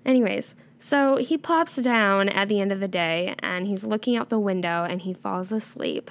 [0.07, 4.28] Anyways, so he plops down at the end of the day and he's looking out
[4.28, 6.10] the window and he falls asleep.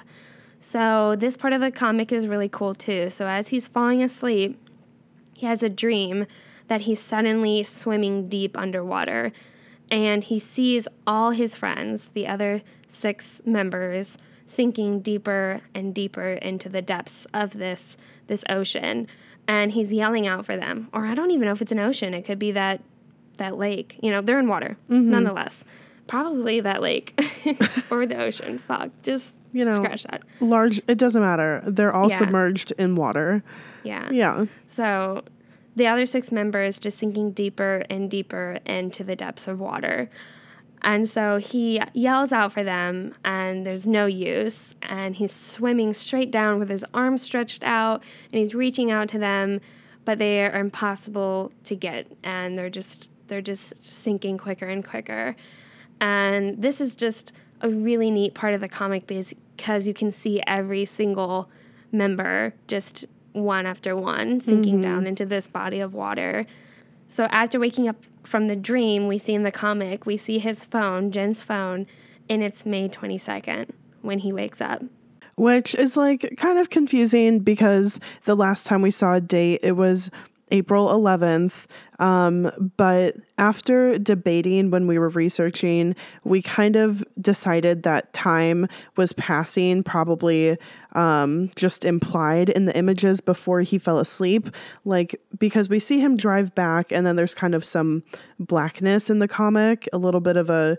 [0.58, 3.08] So this part of the comic is really cool too.
[3.08, 4.58] So as he's falling asleep,
[5.38, 6.26] he has a dream
[6.66, 9.30] that he's suddenly swimming deep underwater
[9.92, 16.68] and he sees all his friends, the other six members, sinking deeper and deeper into
[16.68, 19.06] the depths of this this ocean
[19.46, 20.88] and he's yelling out for them.
[20.92, 22.12] Or I don't even know if it's an ocean.
[22.12, 22.82] It could be that
[23.38, 23.98] that lake.
[24.02, 25.10] You know, they're in water mm-hmm.
[25.10, 25.64] nonetheless.
[26.06, 27.18] Probably that lake
[27.90, 28.58] or the ocean.
[28.58, 28.90] Fuck.
[29.02, 30.22] Just You know, scratch that.
[30.40, 31.62] Large, it doesn't matter.
[31.66, 32.18] They're all Yeah.
[32.18, 33.42] submerged in water.
[33.82, 34.10] Yeah.
[34.10, 34.46] Yeah.
[34.66, 35.24] So
[35.76, 40.10] the other six members just sinking deeper and deeper into the depths of water.
[40.82, 44.74] And so he yells out for them, and there's no use.
[44.82, 49.18] And he's swimming straight down with his arms stretched out, and he's reaching out to
[49.18, 49.60] them,
[50.04, 55.36] but they are impossible to get, and they're just they're just sinking quicker and quicker.
[56.00, 60.42] And this is just a really neat part of the comic because you can see
[60.46, 61.48] every single
[61.92, 64.82] member just one after one sinking mm-hmm.
[64.82, 66.46] down into this body of water.
[67.08, 70.64] So after waking up from the dream, we see in the comic, we see his
[70.64, 71.86] phone, Jin's phone,
[72.28, 73.70] and it's May 22nd
[74.02, 74.82] when he wakes up.
[75.36, 79.72] which is like kind of confusing because the last time we saw a date, it
[79.72, 80.10] was
[80.50, 81.66] April 11th.
[81.98, 89.12] Um, but after debating when we were researching, we kind of decided that time was
[89.12, 90.56] passing, probably
[90.92, 94.48] um, just implied in the images before he fell asleep.
[94.84, 98.02] Like, because we see him drive back, and then there's kind of some
[98.38, 100.76] blackness in the comic, a little bit of a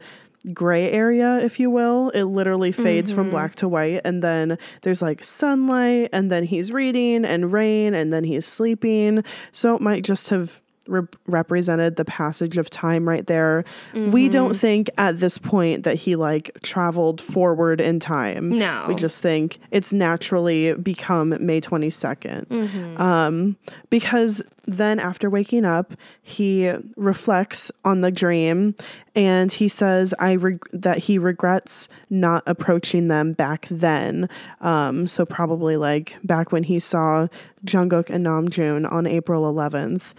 [0.53, 2.09] gray area, if you will.
[2.11, 3.31] It literally fades from mm-hmm.
[3.31, 8.11] black to white, and then there's like sunlight, and then he's reading, and rain, and
[8.13, 9.23] then he's sleeping.
[9.51, 13.63] So it might just have re- represented the passage of time right there.
[13.93, 14.29] We mm-hmm.
[14.29, 18.49] don't think at this point that he like traveled forward in time.
[18.49, 18.85] No.
[18.87, 22.47] We just think it's naturally become May 22nd.
[22.47, 23.01] Mm-hmm.
[23.01, 23.57] Um,
[23.89, 28.75] because then after waking up, he reflects on the dream
[29.15, 34.27] and he says I reg- that he regrets not approaching them back then.
[34.61, 37.27] Um, so probably like back when he saw
[37.65, 40.13] Jungkook and Namjoon on April 11th.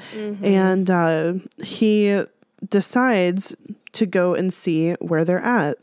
[0.44, 2.22] And uh, he
[2.68, 3.54] decides
[3.92, 5.78] to go and see where they're at.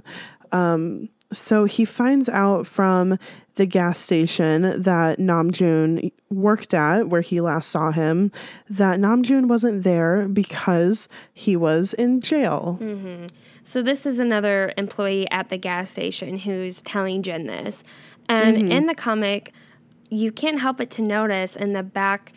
[0.51, 3.17] Um, so he finds out from
[3.55, 8.31] the gas station that Namjoon worked at, where he last saw him,
[8.69, 12.77] that Namjoon wasn't there because he was in jail.
[13.63, 17.83] So this is another employee at the gas station who's telling Jin this.
[18.27, 19.53] And in the comic,
[20.09, 22.33] you can't help but to notice in the back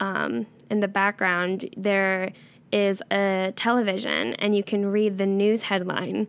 [0.00, 2.32] um, in the background there
[2.72, 6.26] is a television and you can read the news headline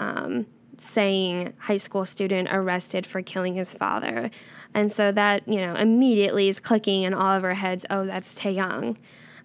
[0.00, 0.46] um,
[0.80, 4.30] saying high school student arrested for killing his father.
[4.74, 8.34] And so that, you know, immediately is clicking in all of our heads, oh, that's
[8.38, 8.96] Taehyung.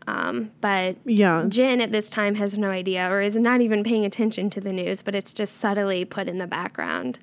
[0.07, 1.45] Um, but Yeah.
[1.47, 4.73] Jin at this time has no idea or is not even paying attention to the
[4.73, 7.19] news, but it's just subtly put in the background.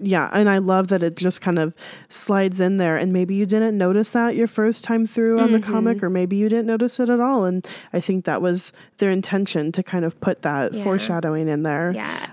[0.00, 1.74] Yeah, and I love that it just kind of
[2.08, 2.96] slides in there.
[2.96, 6.36] And maybe you didn't notice that your first time through on the comic, or maybe
[6.36, 7.46] you didn't notice it at all.
[7.46, 10.84] And I think that was their intention to kind of put that Yeah.
[10.84, 11.90] foreshadowing in there.
[11.96, 12.26] Yeah.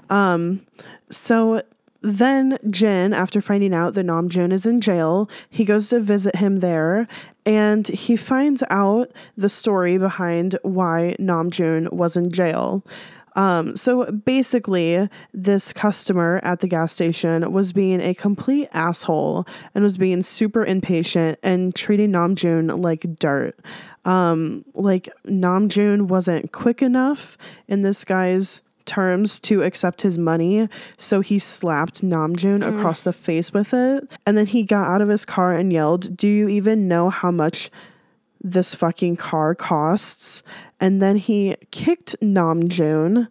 [1.09, 1.61] So
[2.01, 6.57] then Jin, after finding out that Namjoon is in jail, he goes to visit him
[6.57, 7.07] there
[7.47, 12.85] and he finds out the story behind why Namjoon was in jail.
[13.35, 19.83] Um, so basically, this customer at the gas station was being a complete asshole and
[19.83, 23.59] was being super impatient and treating Namjoon like dirt.
[24.05, 27.37] Um, like Namjoon wasn't quick enough
[27.67, 33.53] in this guy's terms to accept his money, so he slapped Namjoon across the face
[33.53, 34.09] with it.
[34.25, 37.31] And then he got out of his car and yelled, Do you even know how
[37.31, 37.69] much
[38.41, 40.43] this fucking car costs?
[40.79, 43.27] And then he kicked Namjoon.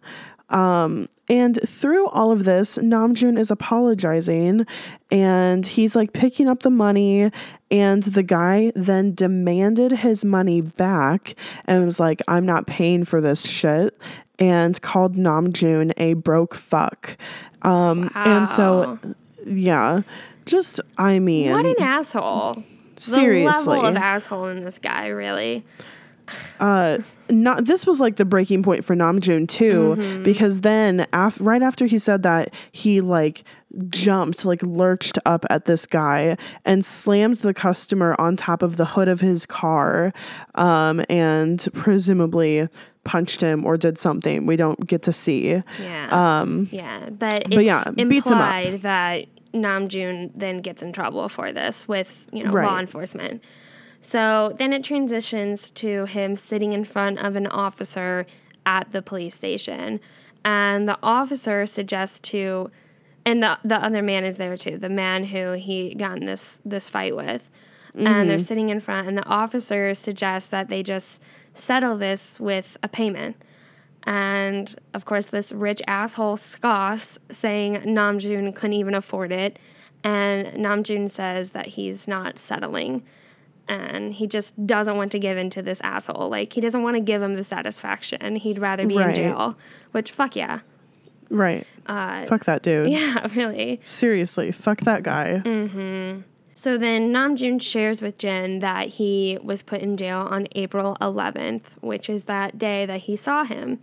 [0.49, 4.65] Um, and through all of this, Namjoon is apologizing
[5.09, 7.31] and he's like picking up the money.
[7.75, 11.35] And the guy then demanded his money back
[11.65, 13.97] and was like, I'm not paying for this shit.
[14.39, 17.17] And called Namjoon a broke fuck.
[17.63, 18.97] Um, and so,
[19.45, 20.03] yeah,
[20.45, 22.63] just, I mean, What an asshole.
[22.97, 23.63] seriously.
[23.63, 25.65] The level of asshole in this guy, really.
[26.59, 26.97] Uh
[27.29, 31.85] not this was like the breaking point for Namjoon too because then af- right after
[31.87, 33.43] he said that he like
[33.89, 38.85] jumped like lurched up at this guy and slammed the customer on top of the
[38.85, 40.13] hood of his car
[40.55, 42.67] um and presumably
[43.03, 46.41] punched him or did something we don't get to see Yeah.
[46.41, 47.09] um yeah.
[47.09, 48.53] But it's but yeah, beats him up.
[48.63, 52.65] implied that Namjoon then gets in trouble for this with, you know, Right.
[52.65, 53.41] law enforcement.
[54.05, 58.27] So then it transitions to him sitting in front of an officer
[58.63, 59.99] at the police station.
[60.43, 62.69] And the officer suggests to
[63.25, 66.59] and the the other man is there too, the man who he got in this
[66.63, 67.49] this fight with.
[67.95, 68.27] And Mm-hmm.
[68.27, 71.19] they're sitting in front and the officer suggests that they just
[71.55, 73.37] settle this with a payment.
[74.03, 79.57] And of course, this rich asshole scoffs, saying Namjoon couldn't even afford it.
[80.03, 83.01] And Namjoon says that he's not settling.
[83.67, 86.29] And he just doesn't want to give in to this asshole.
[86.29, 88.35] Like, he doesn't want to give him the satisfaction.
[88.35, 89.09] He'd rather be Right.
[89.09, 89.57] in jail,
[89.91, 90.59] which, fuck yeah.
[91.31, 93.79] right Uh, fuck that dude yeah, really.
[93.83, 95.39] seriously fuck that guy
[96.53, 101.63] So then Namjoon shares with Jin that he was put in jail on April 11th,
[101.81, 103.79] which is that day that he saw him,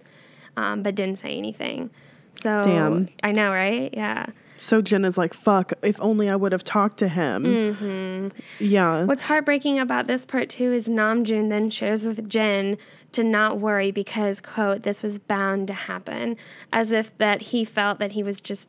[0.57, 1.91] um, but didn't say anything.
[2.35, 3.09] So Damn.
[3.23, 3.91] I know, right?
[3.93, 4.27] Yeah.
[4.63, 8.33] So Jin is like, fuck, if only I would have talked to him.
[8.61, 9.05] Yeah.
[9.05, 12.79] What's heartbreaking about this part too is Namjoon then shares with Jin
[13.11, 16.37] to not worry because quote this was bound to happen,
[16.73, 18.69] as if that he felt that he was just,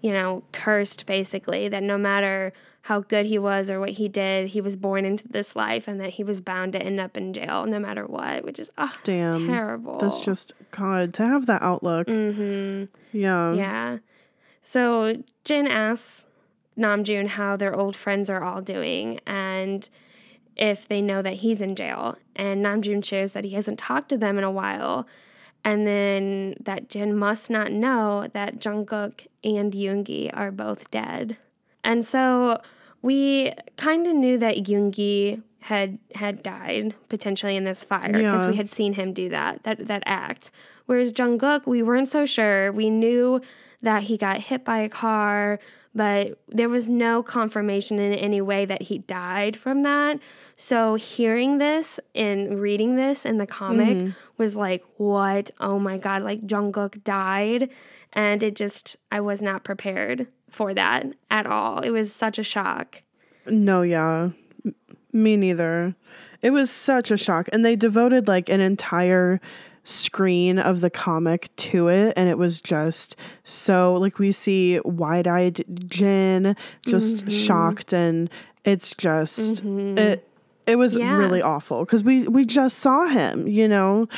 [0.00, 4.48] you know, cursed basically that no matter how good he was or what he did,
[4.48, 7.32] he was born into this life and that he was bound to end up in
[7.32, 9.46] jail no matter what, which is oh, Damn.
[9.46, 9.98] terrible.
[9.98, 12.06] That's just, God, to have that outlook.
[12.06, 12.84] Mm-hmm.
[13.16, 13.54] Yeah.
[13.54, 13.98] Yeah.
[14.66, 16.24] So Jin asks
[16.76, 19.86] Namjoon how their old friends are all doing and
[20.56, 22.16] if they know that he's in jail.
[22.34, 25.06] And Namjoon shares that he hasn't talked to them in a while.
[25.64, 31.36] And then that Jin must not know that Jungkook and Yoongi are both dead.
[31.84, 32.62] And so
[33.04, 38.50] we kind of knew that Yoongi had had died potentially in this fire because Yeah.
[38.50, 40.50] we had seen him do that that that act.
[40.86, 42.72] Whereas Jungkook, we weren't so sure.
[42.72, 43.42] We knew
[43.82, 45.58] that he got hit by a car,
[45.94, 50.18] but there was no confirmation in any way that he died from that.
[50.56, 54.10] So hearing this and reading this in the comic mm-hmm.
[54.38, 55.50] was like, what?
[55.60, 56.22] Oh my god!
[56.22, 57.68] Like Jungkook died,
[58.14, 61.80] and it just I was not prepared for that at all.
[61.80, 63.02] It was such a shock.
[63.46, 64.30] No, yeah.
[64.64, 64.74] M-
[65.12, 65.94] Me neither.
[66.42, 67.48] It was such a shock.
[67.52, 69.40] And they devoted like an entire
[69.84, 72.14] screen of the comic to it.
[72.16, 77.92] And it was just so, like, we see wide eyed Jin just shocked.
[77.92, 78.30] And
[78.64, 80.26] it's just, it,
[80.66, 81.16] it was Yeah.
[81.16, 84.08] really awful because we, we just saw him, you know?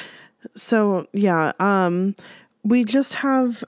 [0.54, 1.52] So, yeah.
[1.58, 2.14] Um,
[2.62, 3.64] we just have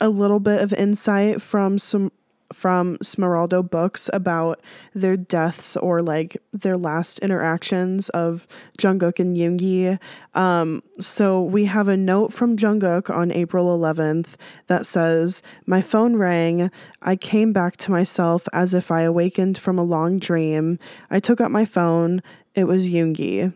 [0.00, 2.12] a little bit of insight from some
[2.52, 4.60] from Smeraldo books about
[4.92, 8.46] their deaths or like their last interactions of
[8.76, 9.98] Jungkook and Yoongi.
[10.34, 14.34] Um, so we have a note from Jungkook on April 11th
[14.66, 16.70] that says, "My phone rang.
[17.02, 20.78] I came back to myself as if I awakened from a long dream.
[21.10, 22.22] I took out my phone.
[22.54, 23.52] It was Yoongi."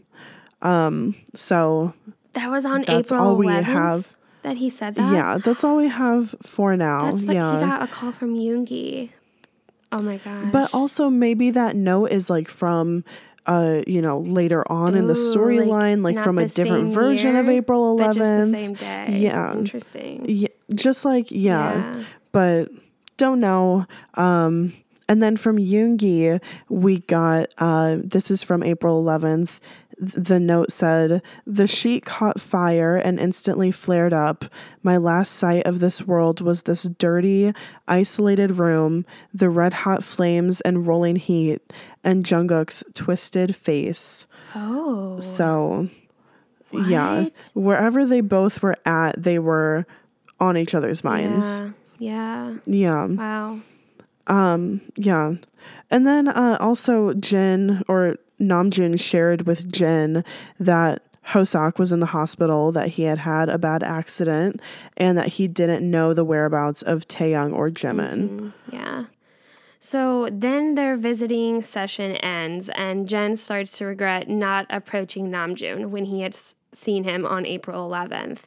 [0.63, 1.95] Um, so
[2.33, 4.17] That was on That's April all we 11th have.
[4.45, 5.13] That he said that.
[5.13, 7.11] yeah, that's all we have for now.
[7.11, 7.59] That's like yeah.
[7.59, 9.11] he got a call from Yoongi.
[9.91, 10.53] Oh my god.
[10.53, 13.05] But also maybe that note is like from
[13.47, 17.49] uh, you know, later on in the storyline, like, not from a different version of
[17.51, 18.53] April but just the 11th.
[18.53, 19.19] same day.
[19.19, 19.55] Yeah.
[19.55, 20.25] Interesting.
[20.27, 22.05] Yeah, just like yeah, Yeah.
[22.33, 22.71] but
[23.17, 23.87] don't know.
[24.15, 24.73] Um,
[25.09, 26.41] and then from Yoongi,
[26.71, 29.61] we got uh, this is from April 11th.
[29.99, 34.45] Th- The note said, The sheet caught fire and instantly flared up.
[34.83, 37.53] My last sight of this world was this dirty,
[37.89, 41.61] isolated room, the red hot flames and rolling heat,
[42.03, 44.27] and Jungkook's twisted face.
[44.55, 45.19] Oh.
[45.21, 45.89] So,
[46.73, 49.87] yeah, wherever they both were at, they were
[50.41, 51.59] on each other's minds.
[51.59, 51.71] Yeah.
[51.99, 52.55] Yeah.
[52.67, 53.07] Yeah.
[53.07, 53.61] Wow.
[54.27, 55.35] Um, yeah.
[55.91, 58.17] And then uh, also Jin or
[58.49, 60.25] Namjoon shared with Jin
[60.59, 64.61] that Hoseok was in the hospital, that he had had a bad accident,
[64.97, 68.29] and that he didn't know the whereabouts of Taehyung or Jimin.
[68.29, 68.49] Mm-hmm.
[68.73, 69.05] Yeah.
[69.79, 76.07] So then their visiting session ends, and Jin starts to regret not approaching Namjoon when
[76.07, 78.41] he had s- seen him on April 11th.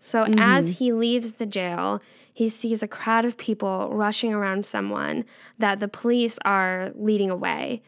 [0.00, 0.38] So mm-hmm.
[0.38, 2.02] as he leaves the jail,
[2.32, 5.24] he sees a crowd of people rushing around someone
[5.58, 7.82] that the police are leading away.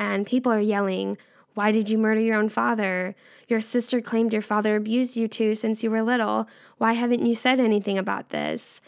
[0.00, 1.18] And people are yelling,
[1.52, 3.14] Why did you murder your own father?
[3.48, 6.48] Your sister claimed your father abused you too since you were little.
[6.78, 8.80] Why haven't you said anything about this?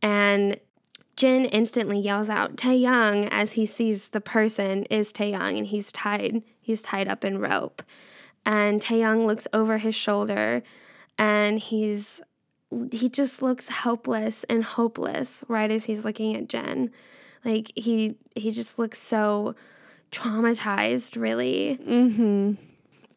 [0.00, 0.60] And
[1.16, 6.44] Jin instantly yells out Taehyung as he sees the person is Taehyung and he's tied
[6.60, 7.82] he's tied up in rope.
[8.46, 10.62] And Taehyung looks over his shoulder
[11.18, 12.20] and he's
[12.92, 16.92] he just looks helpless and hopeless right as he's looking at Jin.
[17.44, 19.56] Like he he just looks so
[20.12, 21.78] traumatized really.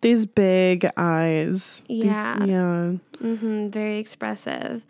[0.02, 1.84] These big eyes.
[1.88, 2.44] These- Yeah.
[2.46, 2.92] yeah.
[3.20, 4.86] hmm very expressive.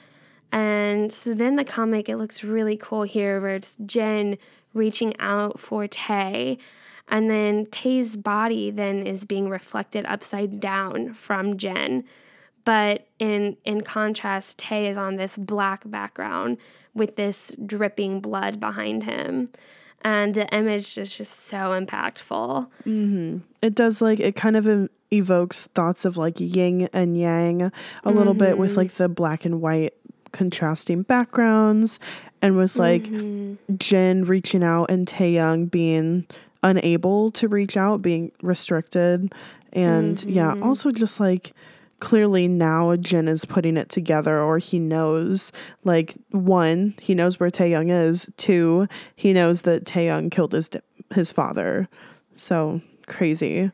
[0.52, 4.38] And so then the comic, it looks really cool here where it's Jin
[4.74, 6.58] reaching out for Tay.
[7.08, 12.04] And then Tay's body then is being reflected upside down from Jin.
[12.66, 16.58] But in in contrast, Tay is on this black background
[16.94, 19.50] with this dripping blood behind him.
[20.04, 22.68] And the image is just so impactful.
[22.86, 23.38] Mm-hmm.
[23.62, 27.72] It does like it kind of evokes thoughts of like yin and yang
[28.04, 29.04] a little bit with like mm-hmm.
[29.04, 29.94] the black and white
[30.32, 32.00] contrasting backgrounds
[32.42, 33.76] and with like mm-hmm.
[33.78, 36.28] Jin reaching out and Taehyung being
[36.64, 39.34] unable to reach out, being restricted.
[39.72, 41.54] And yeah, also just like
[42.04, 45.54] clearly now Jin is putting it together, or he knows,
[45.86, 48.30] like, one, he knows where Taehyung is.
[48.36, 50.70] Two, he knows that Taehyung killed his
[51.16, 51.88] his father.
[52.36, 53.72] So crazy.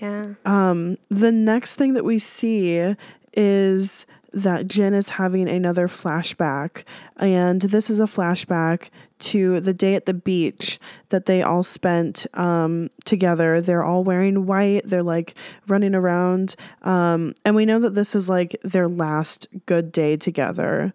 [0.00, 0.22] Yeah.
[0.44, 2.94] Um, the next thing that we see
[3.32, 6.84] is that Jin is having another flashback.
[7.16, 8.90] And this is a flashback
[9.22, 13.60] to the day at the beach that they all spent um, together.
[13.60, 15.34] They're all wearing white, they're like
[15.68, 16.56] running around.
[16.82, 20.92] Um, and we know that this is like their last good day together.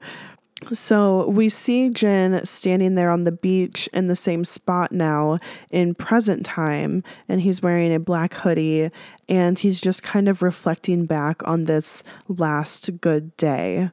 [0.74, 5.38] So we see Jin standing there on the beach in the same spot now
[5.70, 8.90] in present time, and he's wearing a black hoodie
[9.30, 13.92] and he's just kind of reflecting back on this last good day.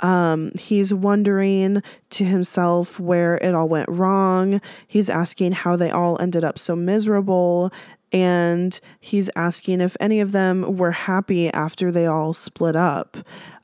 [0.00, 4.60] Um, he's wondering to himself where it all went wrong.
[4.86, 7.72] He's asking how they all ended up so miserable.
[8.12, 13.16] And he's asking if any of them were happy after they all split up.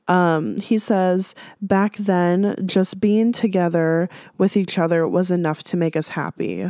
[0.07, 5.95] Um, he says, back then, just being together with each other was enough to make
[5.95, 6.69] us happy.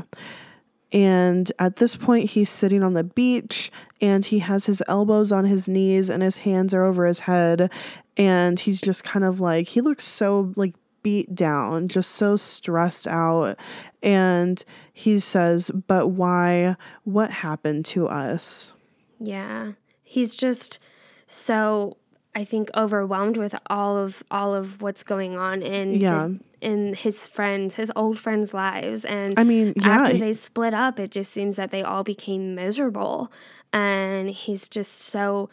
[0.91, 5.45] And at this point, he's sitting on the beach and he has his elbows on
[5.45, 7.72] his knees and his hands are over his head.
[8.18, 13.07] And he's just kind of like, he looks so like beat down, just so stressed
[13.07, 13.57] out.
[14.01, 16.76] And he says, But why?
[17.03, 18.74] What happened to us?
[19.20, 19.74] Yeah.
[20.03, 20.80] He's just
[21.28, 21.97] so
[22.36, 26.28] I think overwhelmed with all of all of what's going on in Yeah.
[26.28, 29.89] the, in his friends, his old friends' lives, and I mean, yeah.
[29.89, 33.32] after they split up, it just seems that they all became miserable,
[33.74, 35.49] and he's just so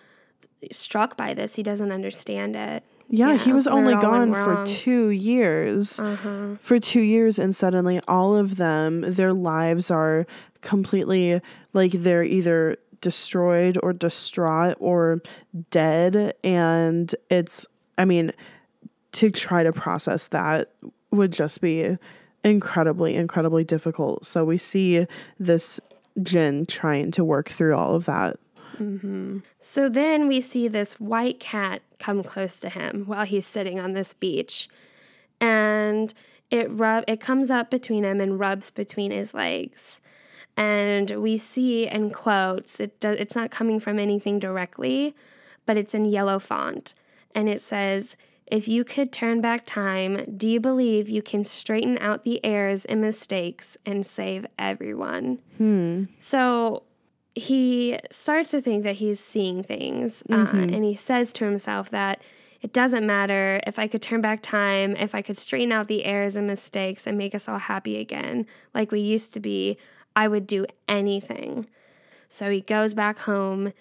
[0.70, 1.56] struck by this.
[1.56, 2.84] He doesn't understand it.
[3.12, 5.98] Yeah, he was only it all went gone for two years.
[5.98, 6.54] Uh-huh.
[6.60, 10.26] For two years, and suddenly all of them, their lives are
[10.60, 11.40] completely
[11.72, 15.20] like they're either destroyed or distraught or
[15.70, 16.34] dead.
[16.44, 17.66] And it's,
[17.98, 18.32] I mean,
[19.12, 20.70] to try to process that
[21.10, 21.96] would just be
[22.44, 24.24] incredibly, incredibly difficult.
[24.24, 25.06] So we see
[25.38, 25.80] this
[26.22, 28.38] Jin trying to work through all of that.
[29.60, 33.90] So then we see this white cat come close to him while he's sitting on
[33.90, 34.68] this beach.
[35.40, 36.12] And
[36.50, 40.00] it rub it comes up between him and rubs between his legs.
[40.56, 45.14] And we see in quotes, it do, it's not coming from anything directly,
[45.64, 46.94] but it's in yellow font.
[47.34, 48.16] And it says,
[48.46, 52.84] if you could turn back time, do you believe you can straighten out the errors
[52.84, 55.38] and mistakes and save everyone?
[55.56, 56.04] Hmm.
[56.18, 56.82] So
[57.34, 62.22] he starts to think that he's seeing things, uh, and he says to himself that
[62.60, 66.04] it doesn't matter if I could turn back time, if I could straighten out the
[66.04, 69.78] errors and mistakes and make us all happy again, like we used to be,
[70.14, 71.66] I would do anything.
[72.28, 73.72] So he goes back home,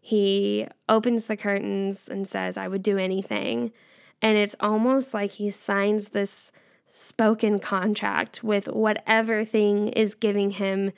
[0.00, 3.72] he opens the curtains and says, I would do anything.
[4.22, 6.52] And it's almost like he signs this
[6.88, 10.92] spoken contract with whatever thing is giving him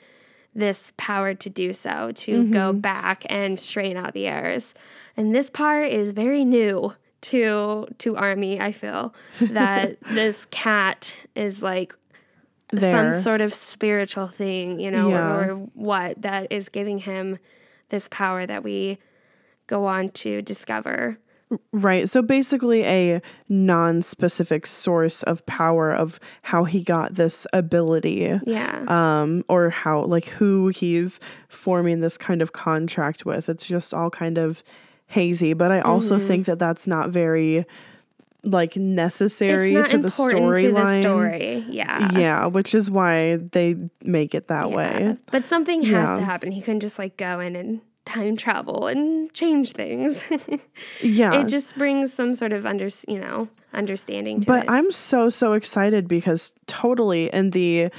[0.53, 2.79] this power to do so, to go mm-hmm.
[2.79, 4.73] back and straighten out the errors.
[5.15, 9.13] And this part is very new to to Army, I feel.
[9.39, 11.95] That this cat is like
[12.71, 12.91] There.
[12.91, 15.35] some sort of spiritual thing, you know, Yeah.
[15.35, 17.39] or, or what that is giving him
[17.89, 18.97] this power that we
[19.67, 21.17] go on to discover.
[21.73, 22.07] Right.
[22.09, 28.39] So basically, a non specific source of power of how he got this ability.
[28.45, 28.83] Yeah.
[28.87, 33.49] Um, or how, like, who he's forming this kind of contract with.
[33.49, 34.63] It's just all kind of
[35.07, 35.53] hazy.
[35.53, 36.27] But I also Mm-hmm.
[36.27, 37.65] think that that's not very,
[38.43, 40.99] like, necessary it's not to the important to the storyline.
[41.01, 41.65] story.
[41.69, 42.11] Yeah.
[42.17, 44.75] Yeah, which is why they make it that Yeah.
[44.75, 45.17] way.
[45.31, 46.15] But something has Yeah.
[46.17, 46.51] to happen.
[46.51, 50.21] He couldn't just like go in and time travel and change things.
[51.01, 51.33] Yeah.
[51.41, 54.69] it just brings some sort of under, you know, understanding to But it.
[54.71, 57.89] I'm so so excited because totally in the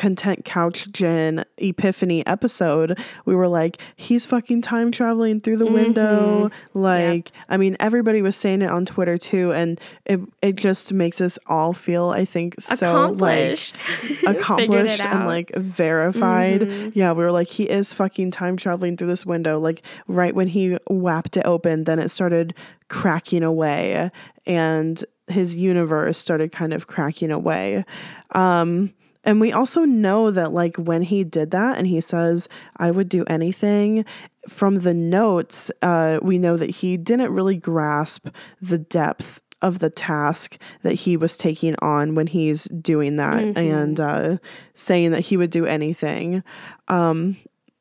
[0.00, 6.48] content couch Jin epiphany episode, we were like, he's fucking time traveling through the window.
[6.48, 6.78] Mm-hmm.
[6.78, 11.20] Like, I mean, everybody was saying it on Twitter too, and it it just makes
[11.20, 13.76] us all feel, I think, so accomplished.
[14.22, 15.10] like accomplished and.
[15.10, 15.26] Mm-hmm.
[15.26, 16.96] like verified.
[16.96, 19.60] Yeah, we were like, he is fucking time traveling through this window.
[19.60, 22.54] Like right when he whapped it open, then it started
[22.88, 24.10] cracking away
[24.46, 27.84] and his universe started kind of cracking away.
[28.30, 28.94] Um
[29.24, 33.08] and we also know that like when he did that and he says, I would
[33.08, 34.04] do anything
[34.48, 38.28] from the notes, uh, we know that he didn't really grasp
[38.60, 44.00] the depth of the task that he was taking on when he's doing that and
[44.00, 44.38] uh,
[44.74, 46.42] saying that he would do anything.
[46.88, 47.36] Um,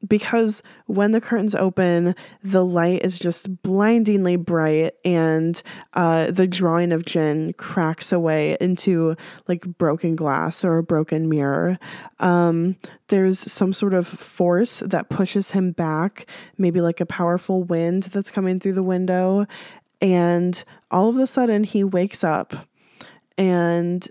[0.08, 5.62] because when the curtains open, the light is just blindingly bright, and
[5.93, 9.16] uh, the drawing of Jin cracks away into
[9.47, 11.78] like broken glass or a broken mirror.
[12.20, 12.78] Um,
[13.10, 16.26] there's some sort of force that pushes him back,
[16.58, 19.45] maybe like a powerful wind that's coming through the window.
[20.02, 22.54] And all of a sudden, he wakes up.
[23.38, 24.08] And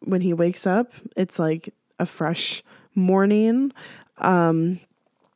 [0.00, 2.62] when he wakes up, it's like a fresh
[2.94, 3.72] morning.
[4.18, 4.80] Um,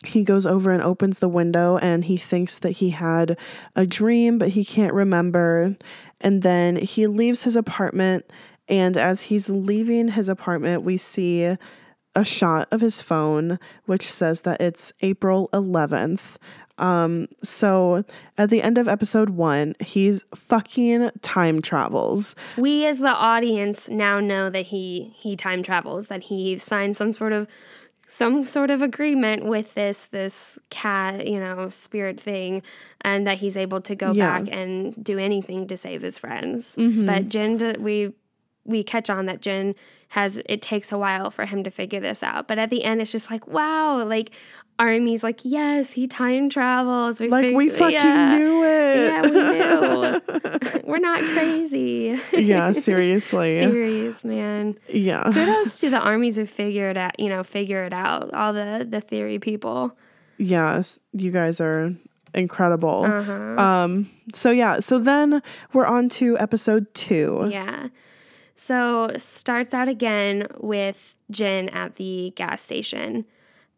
[0.04, 3.38] he goes over and opens the window and he thinks that he had
[3.76, 5.76] a dream, but he can't remember.
[6.20, 8.30] And then he leaves his apartment.
[8.68, 11.56] And as he's leaving his apartment, we see
[12.14, 16.36] a shot of his phone, which says that it's April 11th.
[16.78, 18.04] Um, so
[18.38, 22.34] at the end of episode one, he's fucking time travels.
[22.56, 27.12] We as the audience now know that he he time travels, that he signed some
[27.12, 27.46] sort of
[28.12, 32.62] some sort of agreement with this this cat, you know, spirit thing,
[33.02, 34.40] and that he's able to go Yeah.
[34.40, 36.74] back and do anything to save his friends.
[36.76, 37.06] Mhm.
[37.06, 38.12] But Jin, we
[38.64, 39.74] we catch on that Jin
[40.08, 42.48] has it takes a while for him to figure this out.
[42.48, 44.30] But at the end, it's just like wow, like
[44.78, 47.20] Army's like yes, he time travels.
[47.20, 48.36] We Like, we fucking yeah.
[48.36, 48.96] knew it.
[48.96, 50.80] Yeah, we knew.
[50.84, 52.18] We're not crazy.
[52.32, 53.60] yeah, seriously.
[53.60, 54.76] Theories, man.
[54.88, 55.30] Yeah.
[55.32, 58.32] Kudos to the armies who figured it out, you know, figure it out.
[58.34, 59.96] All the the theory people.
[60.38, 61.94] Yes, you guys are
[62.34, 63.04] incredible.
[63.04, 63.32] Uh-huh.
[63.32, 65.42] Um, so yeah, so then
[65.72, 67.48] we're on to episode two.
[67.50, 67.88] Yeah.
[68.62, 73.24] So starts out again with Jin at the gas station,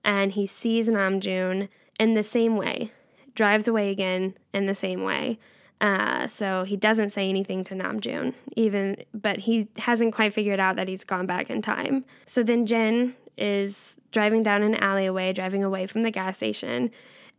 [0.05, 1.69] and he sees Namjoon
[2.01, 2.91] in the same way,
[3.37, 5.39] drives away again in the same way.
[5.81, 10.75] Uh, so he doesn't say anything to Namjoon, even, but he hasn't quite figured out
[10.75, 12.05] that he's gone back in time.
[12.27, 16.91] So then Jin is driving down an alleyway, driving away from the gas station,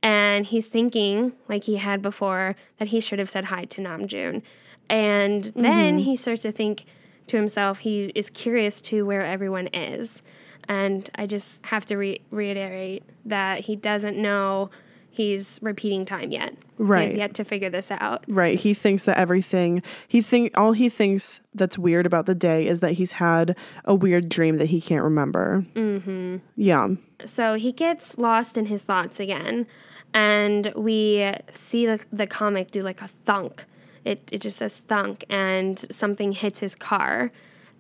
[0.01, 4.43] and he's thinking, like he had before, that he should have said hi to Namjoon.
[4.89, 6.85] And then he starts to think
[7.27, 10.21] to himself, he is curious to where everyone is.
[10.67, 14.69] And I just have to re- reiterate that he doesn't know
[15.09, 16.53] he's repeating time yet.
[16.77, 17.07] He Right.
[17.07, 18.23] has yet to figure this out.
[18.27, 18.57] Right.
[18.57, 22.79] He thinks that everything he think all he thinks that's weird about the day is
[22.79, 23.55] that he's had
[23.85, 25.65] a weird dream that he can't remember.
[25.75, 26.37] Mm-hmm.
[26.55, 26.87] Yeah.
[27.25, 29.67] So he gets lost in his thoughts again,
[30.13, 33.65] and we see the, the comic do like a thunk.
[34.05, 37.31] It, it just says thunk, and something hits his car,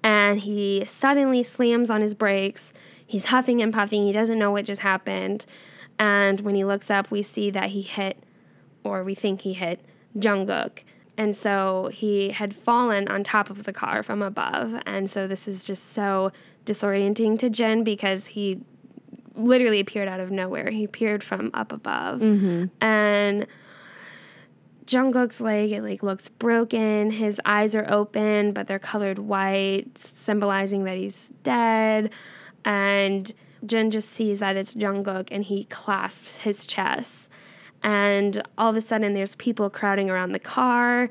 [0.03, 2.73] and he suddenly slams on his brakes.
[3.05, 4.05] He's huffing and puffing.
[4.05, 5.45] He doesn't know what just happened.
[5.99, 8.23] And when he looks up, we see that he hit,
[8.83, 9.81] or we think he hit,
[10.17, 10.79] Jungkook.
[11.17, 14.81] And so he had fallen on top of the car from above.
[14.85, 16.31] And so this is just so
[16.65, 18.61] disorienting to Jin because he
[19.35, 20.69] literally appeared out of nowhere.
[20.71, 22.21] He appeared from up above.
[22.21, 22.65] Mm-hmm.
[22.81, 23.47] And
[24.85, 27.11] Jungkook's leg it like looks broken.
[27.11, 32.11] His eyes are open, but they're colored white, symbolizing that he's dead.
[32.65, 33.31] And
[33.65, 37.29] Jin just sees that it's Jungkook and he clasps his chest.
[37.81, 41.09] And all of a sudden there's people crowding around the car.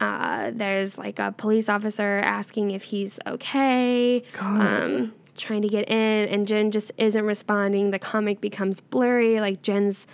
[0.00, 4.22] Uh, there's like a police officer asking if he's okay.
[4.32, 4.60] God.
[4.60, 7.90] Um, trying to get in and Jin just isn't responding.
[7.90, 10.06] The comic becomes blurry, like Jin's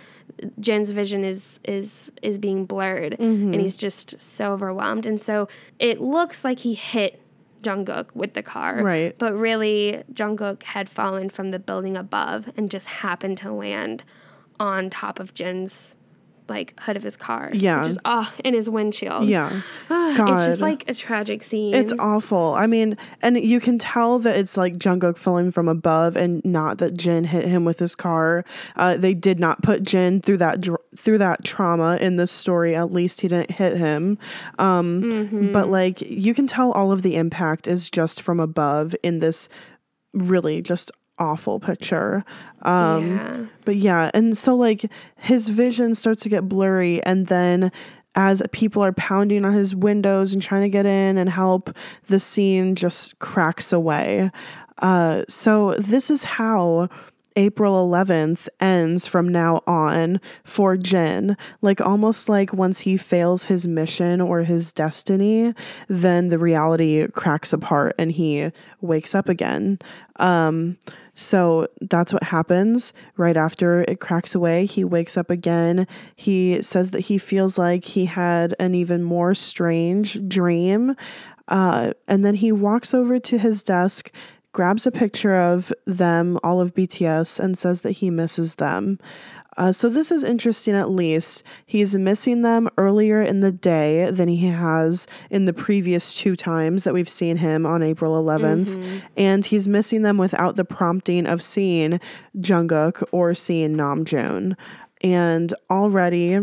[0.59, 3.59] Jin's vision is is is being blurred and mm-hmm.
[3.59, 5.05] he's just so overwhelmed.
[5.05, 5.47] And so
[5.79, 7.21] it looks like he hit
[7.61, 8.83] Jungkook with the car.
[8.83, 9.17] Right.
[9.17, 14.03] But really Jungkook had fallen from the building above and just happened to land
[14.59, 15.95] on top of Jin's
[16.49, 17.49] like hood of his car.
[17.53, 17.79] Yeah.
[17.81, 19.27] Which is oh in his windshield.
[19.27, 19.61] Yeah.
[20.13, 20.47] It's God.
[20.49, 21.73] just like a tragic scene.
[21.73, 22.53] It's awful.
[22.55, 26.77] I mean, and you can tell that it's like Jungkook falling from above, and not
[26.77, 28.45] that Jin hit him with his car.
[28.75, 32.75] Uh, they did not put Jin through that dr- through that trauma in this story.
[32.75, 34.17] At least he didn't hit him.
[34.59, 39.19] Um, But like, you can tell all of the impact is just from above in
[39.19, 39.49] this
[40.13, 42.23] really just awful picture.
[42.61, 43.45] Um, yeah.
[43.65, 47.71] but yeah, and so like his vision starts to get blurry, and then
[48.15, 51.75] as people are pounding on his windows and trying to get in and help,
[52.07, 54.29] the scene just cracks away.
[54.79, 56.89] Uh, so this is how
[57.35, 61.35] April 11th ends from now on for Jin.
[61.61, 65.53] Like almost like once he fails his mission or his destiny,
[65.87, 68.51] then the reality cracks apart and he
[68.81, 69.79] wakes up again.
[70.17, 70.77] Um,
[71.15, 74.65] so that's what happens right after it cracks away.
[74.65, 75.87] He wakes up again.
[76.15, 80.95] He says that he feels like he had an even more strange dream.
[81.47, 84.11] Uh, and then he walks over to his desk,
[84.53, 88.97] grabs a picture of them, all of BTS, and says that he misses them.
[89.57, 91.43] Uh, so this is interesting at least.
[91.65, 96.83] He's missing them earlier in the day than he has in the previous two times
[96.83, 99.01] that we've seen him on April 11th.
[99.17, 101.99] And he's missing them without the prompting of seeing
[102.37, 104.55] Jungkook or seeing Namjoon.
[105.01, 106.39] And already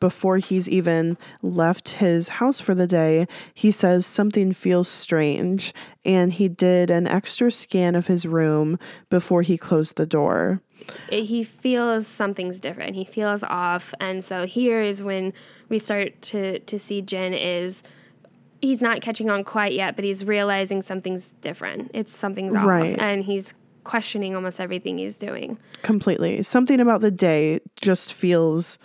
[0.00, 5.72] before he's even left his house for the day, he says something feels strange.
[6.04, 8.78] And he did an extra scan of his room
[9.10, 10.60] before he closed the door.
[11.08, 12.94] He feels something's different.
[12.94, 15.32] He feels off, and so here is when
[15.70, 17.82] we start to to see Jin is
[18.60, 21.90] he's not catching on quite yet, but he's realizing something's different.
[21.94, 22.98] It's something's off, Right.
[22.98, 25.58] and he's questioning almost everything he's doing.
[25.82, 26.42] Completely.
[26.42, 28.78] Something about the day just feels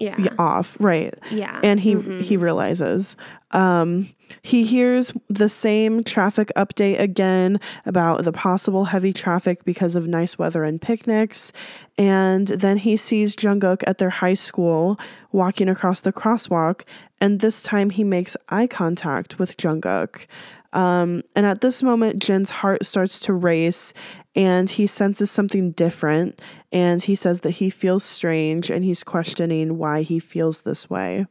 [0.00, 1.14] Yeah, off, right?
[1.30, 3.16] yeah, And he he realizes.
[3.52, 4.08] Um,
[4.42, 10.38] he hears the same traffic update again about the possible heavy traffic because of nice
[10.38, 11.52] weather and picnics.
[11.98, 14.98] And then he sees Jungkook at their high school
[15.32, 16.82] walking across the crosswalk.
[17.20, 20.26] And this time he makes eye contact with Jungkook.
[20.72, 23.92] Um, and at this moment, Jin's heart starts to race
[24.34, 26.40] and he senses something different.
[26.70, 31.26] And he says that he feels strange and he's questioning why he feels this way.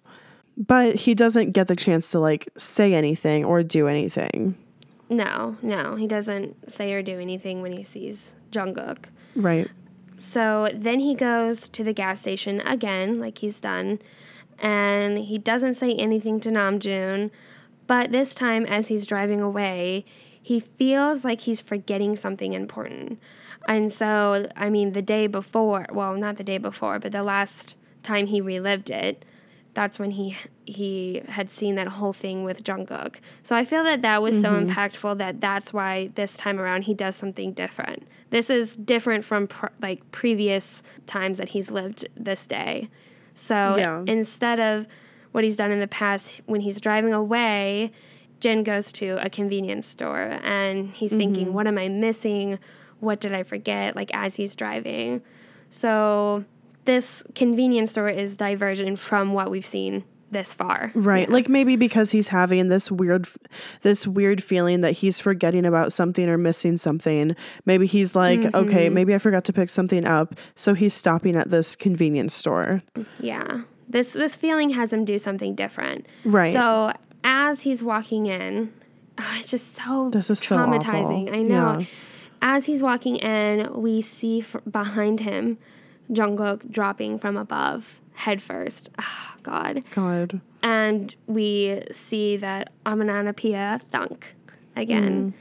[0.58, 4.56] But he doesn't get the chance to like say anything or do anything.
[5.10, 9.06] no, no, he doesn't say or do anything when he sees Jungkook.
[9.36, 9.68] Right.
[10.18, 14.00] So then he goes to the gas station again, like he's done,
[14.60, 17.32] and he doesn't say anything to Namjoon.
[17.90, 20.06] But this time, as he's driving away,
[20.40, 23.20] he feels like he's forgetting something important.
[23.68, 27.76] And so, I mean, the day before, well, not the day before, but the last
[28.04, 29.26] time he relived it,
[29.74, 33.16] that's when he he had seen that whole thing with Jungkook.
[33.42, 34.70] So I feel that that was so mm-hmm.
[34.70, 38.08] impactful that that's why this time around he does something different.
[38.30, 42.90] This is different from pr- like previous times that he's lived this day.
[43.34, 44.04] So Yeah.
[44.06, 44.86] instead of
[45.32, 47.92] what he's done in the past when he's driving away,
[48.40, 51.54] Jin goes to a convenience store and he's thinking, mm-hmm.
[51.54, 52.60] what am I missing?
[53.00, 53.96] What did I forget?
[53.96, 55.22] Like as he's driving.
[55.70, 56.46] So
[56.86, 60.92] this convenience store is divergent from what we've seen this far.
[60.94, 61.30] Right.
[61.30, 63.28] Like maybe because he's having this weird
[63.82, 67.36] this weird feeling that he's forgetting about something or missing something.
[67.66, 68.94] Maybe he's like, okay, mm-hmm.
[68.94, 72.82] maybe I forgot to pick something up, so he's stopping at this convenience store.
[73.20, 73.62] Yeah.
[73.90, 76.06] This this feeling has him do something different.
[76.24, 76.54] Right.
[76.54, 78.72] So as he's walking in,
[79.18, 81.24] ah, it's just so This is so traumatizing.
[81.28, 81.36] awful.
[81.36, 81.80] I know.
[81.80, 81.86] Yeah.
[82.42, 85.58] As he's walking in, we see f- behind him
[86.12, 88.90] Jungkook dropping from above head first.
[89.00, 89.84] Ah, God.
[89.92, 90.42] God.
[90.64, 94.26] and we see that onomatopoeia thunk
[94.76, 95.34] again.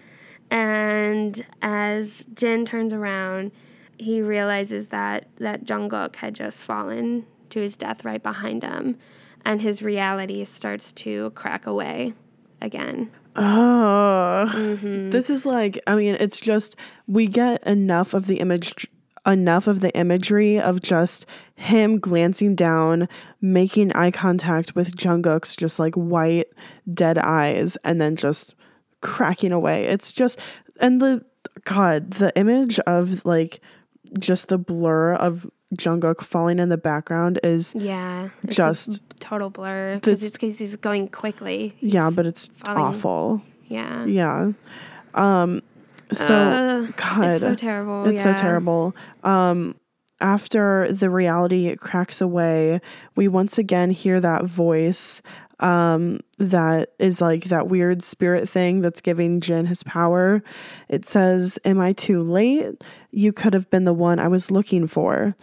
[0.50, 3.52] And as Jin turns around,
[3.98, 8.96] he realizes that that Jungkook had just fallen to his death right behind him,
[9.44, 12.14] and his reality starts to crack away
[12.60, 13.10] again.
[13.36, 15.10] Oh, Mm-hmm.
[15.10, 16.76] this is like, I mean, it's just,
[17.06, 18.86] we get enough of the image,
[19.26, 23.08] enough of the imagery of just him glancing down,
[23.40, 26.46] making eye contact with Jungkook's just like white,
[26.92, 28.54] dead eyes, and then just
[29.00, 29.84] cracking away.
[29.84, 30.40] It's just,
[30.80, 31.24] and the,
[31.64, 33.60] God, the image of like
[34.18, 40.22] just the blur of Jungkook falling in the background is, Yeah, Just- total blur because
[40.22, 41.74] it's because he's going quickly.
[41.78, 42.78] He's- yeah, but it's falling.
[42.82, 43.42] awful.
[43.66, 44.04] yeah.
[44.06, 44.52] Yeah.
[45.14, 45.60] Um,
[46.12, 47.24] so, Uh, God.
[47.24, 48.06] it's so terrible.
[48.08, 48.94] It's so terrible.
[49.24, 49.74] Um,
[50.20, 52.80] after the reality cracks away,
[53.14, 55.20] we once again hear that voice
[55.60, 60.42] um, that is like that weird spirit thing that's giving Jin his power.
[60.88, 62.84] It says, Am I too late?
[63.10, 65.36] You could have been the one I was looking for.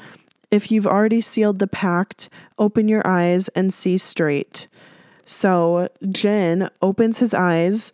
[0.51, 4.67] If you've already sealed the pact, open your eyes and see straight.
[5.25, 7.91] So Jin opens his eyes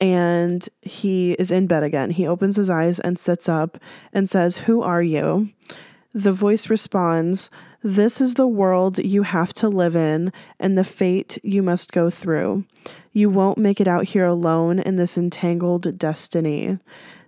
[0.00, 2.10] and he is in bed again.
[2.10, 3.78] He opens his eyes and sits up
[4.12, 5.50] and says, Who are you?
[6.12, 7.48] The voice responds,
[7.86, 12.08] This is the world you have to live in and the fate you must go
[12.08, 12.64] through.
[13.12, 16.78] You won't make it out here alone in this entangled destiny.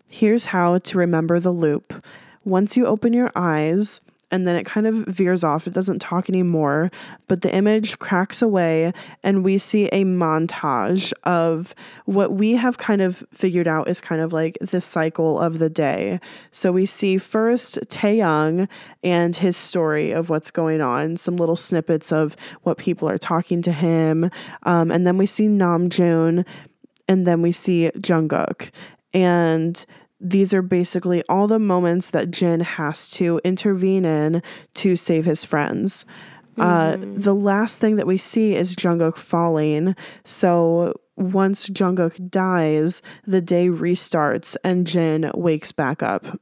[0.09, 2.03] Here's how to remember the loop.
[2.43, 4.01] Once you open your eyes,
[4.31, 5.67] and then it kind of veers off.
[5.67, 6.91] It doesn't talk anymore,
[7.29, 11.75] but the image cracks away, and we see a montage of
[12.07, 15.71] what we have kind of figured out is kind of like the cycle of the
[15.71, 16.21] day.
[16.51, 18.69] So we see first Taehyung
[19.03, 23.63] and his story of what's going on, some little snippets of what people are talking
[23.63, 24.31] to him,
[24.65, 26.45] um, and then we see Namjoon
[27.09, 28.71] and then we see Jungkook.
[29.13, 29.85] And
[30.21, 34.43] these are basically all the moments that Jin has to intervene in
[34.75, 36.07] to save his friends.
[36.59, 37.21] Uh, mm-hmm.
[37.21, 39.95] the last thing that we see is Jungkook falling.
[40.25, 46.41] So once Jungkook dies, the day restarts and Jin wakes back up.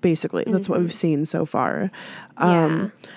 [0.00, 0.94] Basically, that's what we've mm-hmm.
[0.94, 1.90] seen so far.
[2.38, 3.10] Um, yeah.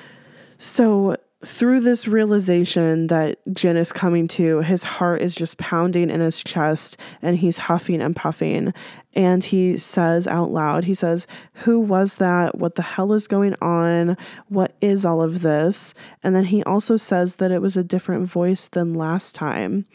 [0.57, 1.15] So
[1.45, 6.43] through this realization that Jin is coming to, his heart is just pounding in his
[6.43, 8.73] chest and he's huffing and puffing.
[9.13, 12.57] And he says out loud, he says, Who was that?
[12.57, 14.17] What the hell is going on?
[14.49, 15.93] What is all of this?
[16.23, 19.85] And then he also says that it was a different voice than last time.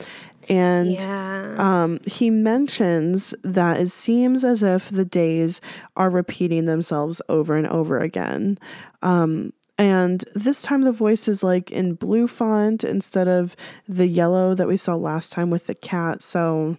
[0.48, 1.54] And yeah.
[1.58, 5.60] um, he mentions that it seems as if the days
[5.96, 8.58] are repeating themselves over and over again.
[9.02, 13.56] Um, and this time the voice is like in blue font instead of
[13.88, 16.22] the yellow that we saw last time with the cat.
[16.22, 16.76] So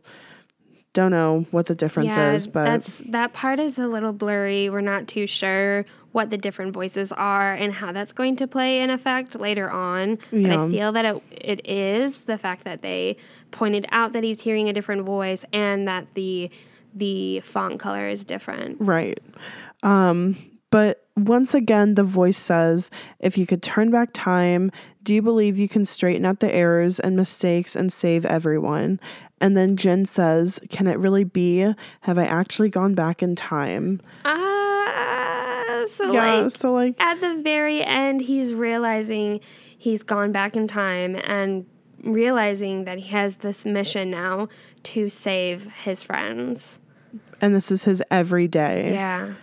[0.94, 4.70] don't know what the difference yeah, is, but that's that part is a little blurry.
[4.70, 8.82] We're not too sure what the different voices are and how that's going to play
[8.82, 10.18] an effect later on.
[10.30, 10.66] But Yeah.
[10.66, 13.18] I feel that it it is the fact that they
[13.52, 16.52] pointed out that he's hearing a different voice and that the
[16.94, 18.78] the font color is different.
[18.80, 19.20] Right.
[19.82, 20.36] Um,
[20.72, 24.72] but once again, the voice says, if you could turn back time,
[25.04, 29.00] do you believe you can straighten out the errors and mistakes and save everyone?
[29.40, 31.74] And then Jin says, can it really be?
[32.02, 34.02] Have I actually gone back in time?
[34.24, 36.36] Ah, so yeah.
[36.36, 39.40] like so, like, at the very end, he's realizing
[39.78, 41.66] he's gone back in time and
[42.04, 44.48] realizing that he has this mission now
[44.84, 46.80] to save his friends.
[47.42, 48.94] and this is his everyday.
[48.94, 49.34] Yeah,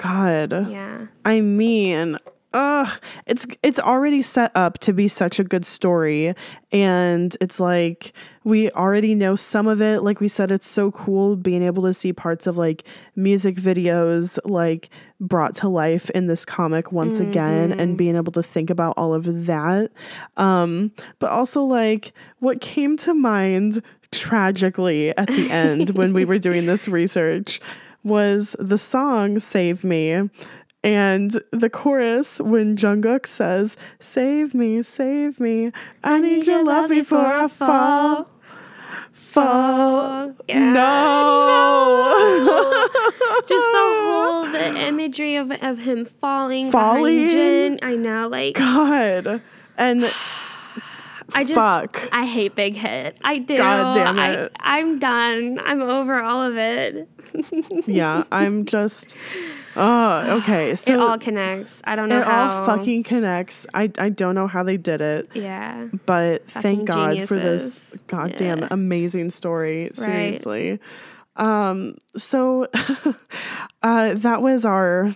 [0.00, 0.70] God.
[0.70, 1.06] yeah.
[1.24, 2.16] I mean,
[2.52, 2.88] ugh,
[3.26, 6.34] it's it's already set up to be such a good story,
[6.72, 8.12] and it's like
[8.44, 10.02] we already know some of it.
[10.02, 12.84] Like we said, it's so cool being able to see parts of like
[13.14, 14.90] music videos like
[15.20, 19.14] brought to life in this comic once again, and being able to think about all
[19.14, 19.90] of that.
[20.36, 23.82] Um, but also like what came to mind
[24.12, 27.60] tragically at the end when we were doing this research
[28.02, 30.28] was the song Save Me.
[30.82, 35.72] And the chorus when Jungkook says, Save me, save me,
[36.02, 38.26] I, need, your love before I fall.
[39.12, 40.34] Fall.
[40.48, 40.72] Yeah.
[40.72, 42.40] No.
[43.46, 47.28] Just the whole the imagery of of him falling, Falling?
[47.28, 47.78] Jin.
[47.82, 49.42] I know, like God.
[49.76, 50.04] And
[51.34, 52.08] I just fuck.
[52.10, 53.18] I hate Big Hit.
[53.22, 53.56] I do.
[53.56, 54.52] God damn it.
[54.58, 55.60] I, I'm done.
[55.62, 57.08] I'm over all of it.
[57.86, 59.14] Yeah, I'm just
[59.76, 60.74] Oh, okay.
[60.74, 61.80] So it all connects.
[61.84, 62.60] I don't know it how.
[62.60, 63.66] all fucking connects.
[63.72, 65.28] I I don't know how they did it.
[65.34, 65.86] yeah.
[66.06, 68.68] but Fucking thank God for this goddamn Yeah.
[68.70, 69.90] amazing story.
[69.94, 70.80] Seriously.
[71.36, 72.66] Um, so
[73.82, 75.14] uh, that was our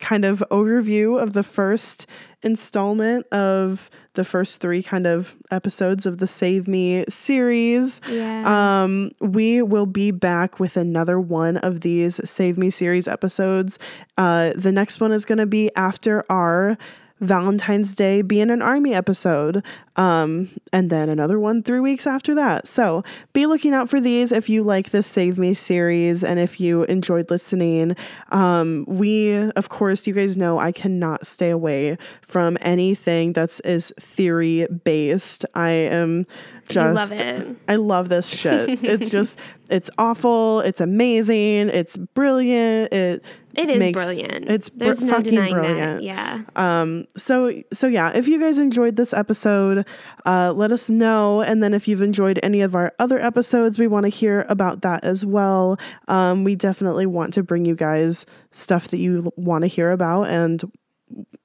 [0.00, 2.06] kind of overview of the first
[2.42, 8.00] installment of the first three kind of episodes of the Save Me series.
[8.08, 8.82] Yeah.
[8.84, 13.78] Um, we will be back with another one of these Save Me series episodes.
[14.16, 16.78] Uh, the next one is going to be after our
[17.20, 19.62] Valentine's Day being an army episode.
[19.96, 22.66] Um, and then another one three weeks after that.
[22.66, 26.60] So be looking out for these if you like this Save Me series and if
[26.60, 27.94] you enjoyed listening.
[28.30, 33.92] Um, we, of course, you guys know I cannot stay away from anything that's is
[34.00, 35.44] theory based.
[35.54, 36.26] I am
[36.68, 37.56] just love it.
[37.68, 38.82] I love this shit.
[38.82, 39.38] it's just
[39.70, 42.92] it's awful, it's amazing, it's brilliant.
[42.92, 43.24] It
[43.56, 44.48] it is makes- brilliant.
[44.48, 46.00] It's br- no fucking brilliant.
[46.00, 46.02] that.
[46.02, 46.42] Yeah.
[46.56, 49.86] Um, so so yeah, if you guys enjoyed this episode,
[50.26, 51.42] uh, let us know.
[51.42, 54.82] And then if you've enjoyed any of our other episodes, we want to hear about
[54.82, 55.78] that as well.
[56.08, 60.24] Um, we definitely want to bring you guys stuff that you want to hear about
[60.24, 60.62] and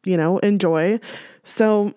[0.05, 0.99] you know enjoy.
[1.43, 1.93] So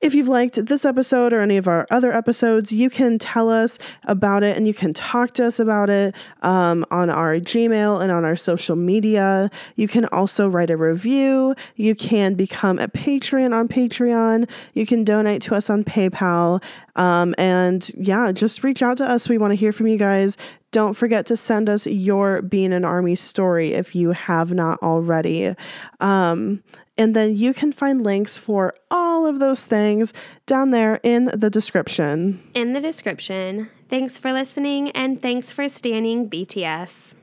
[0.00, 3.78] if you've liked this episode or any of our other episodes, you can tell us
[4.04, 8.12] about it and you can talk to us about it um, on our Gmail and
[8.12, 9.50] on our social media.
[9.76, 11.54] You can also write a review.
[11.76, 14.48] You can become a patron on Patreon.
[14.74, 16.62] You can donate to us on PayPal.
[16.96, 19.28] Um, and yeah, just reach out to us.
[19.28, 20.36] We want to hear from you guys.
[20.70, 25.54] Don't forget to send us your Being an Army story if you have not already.
[26.00, 26.62] Um,
[26.98, 30.12] and then you can find links for all of those things
[30.46, 32.42] down there in the description.
[32.54, 33.70] In the description.
[33.88, 37.14] Thanks for listening and thanks for stanning BTS.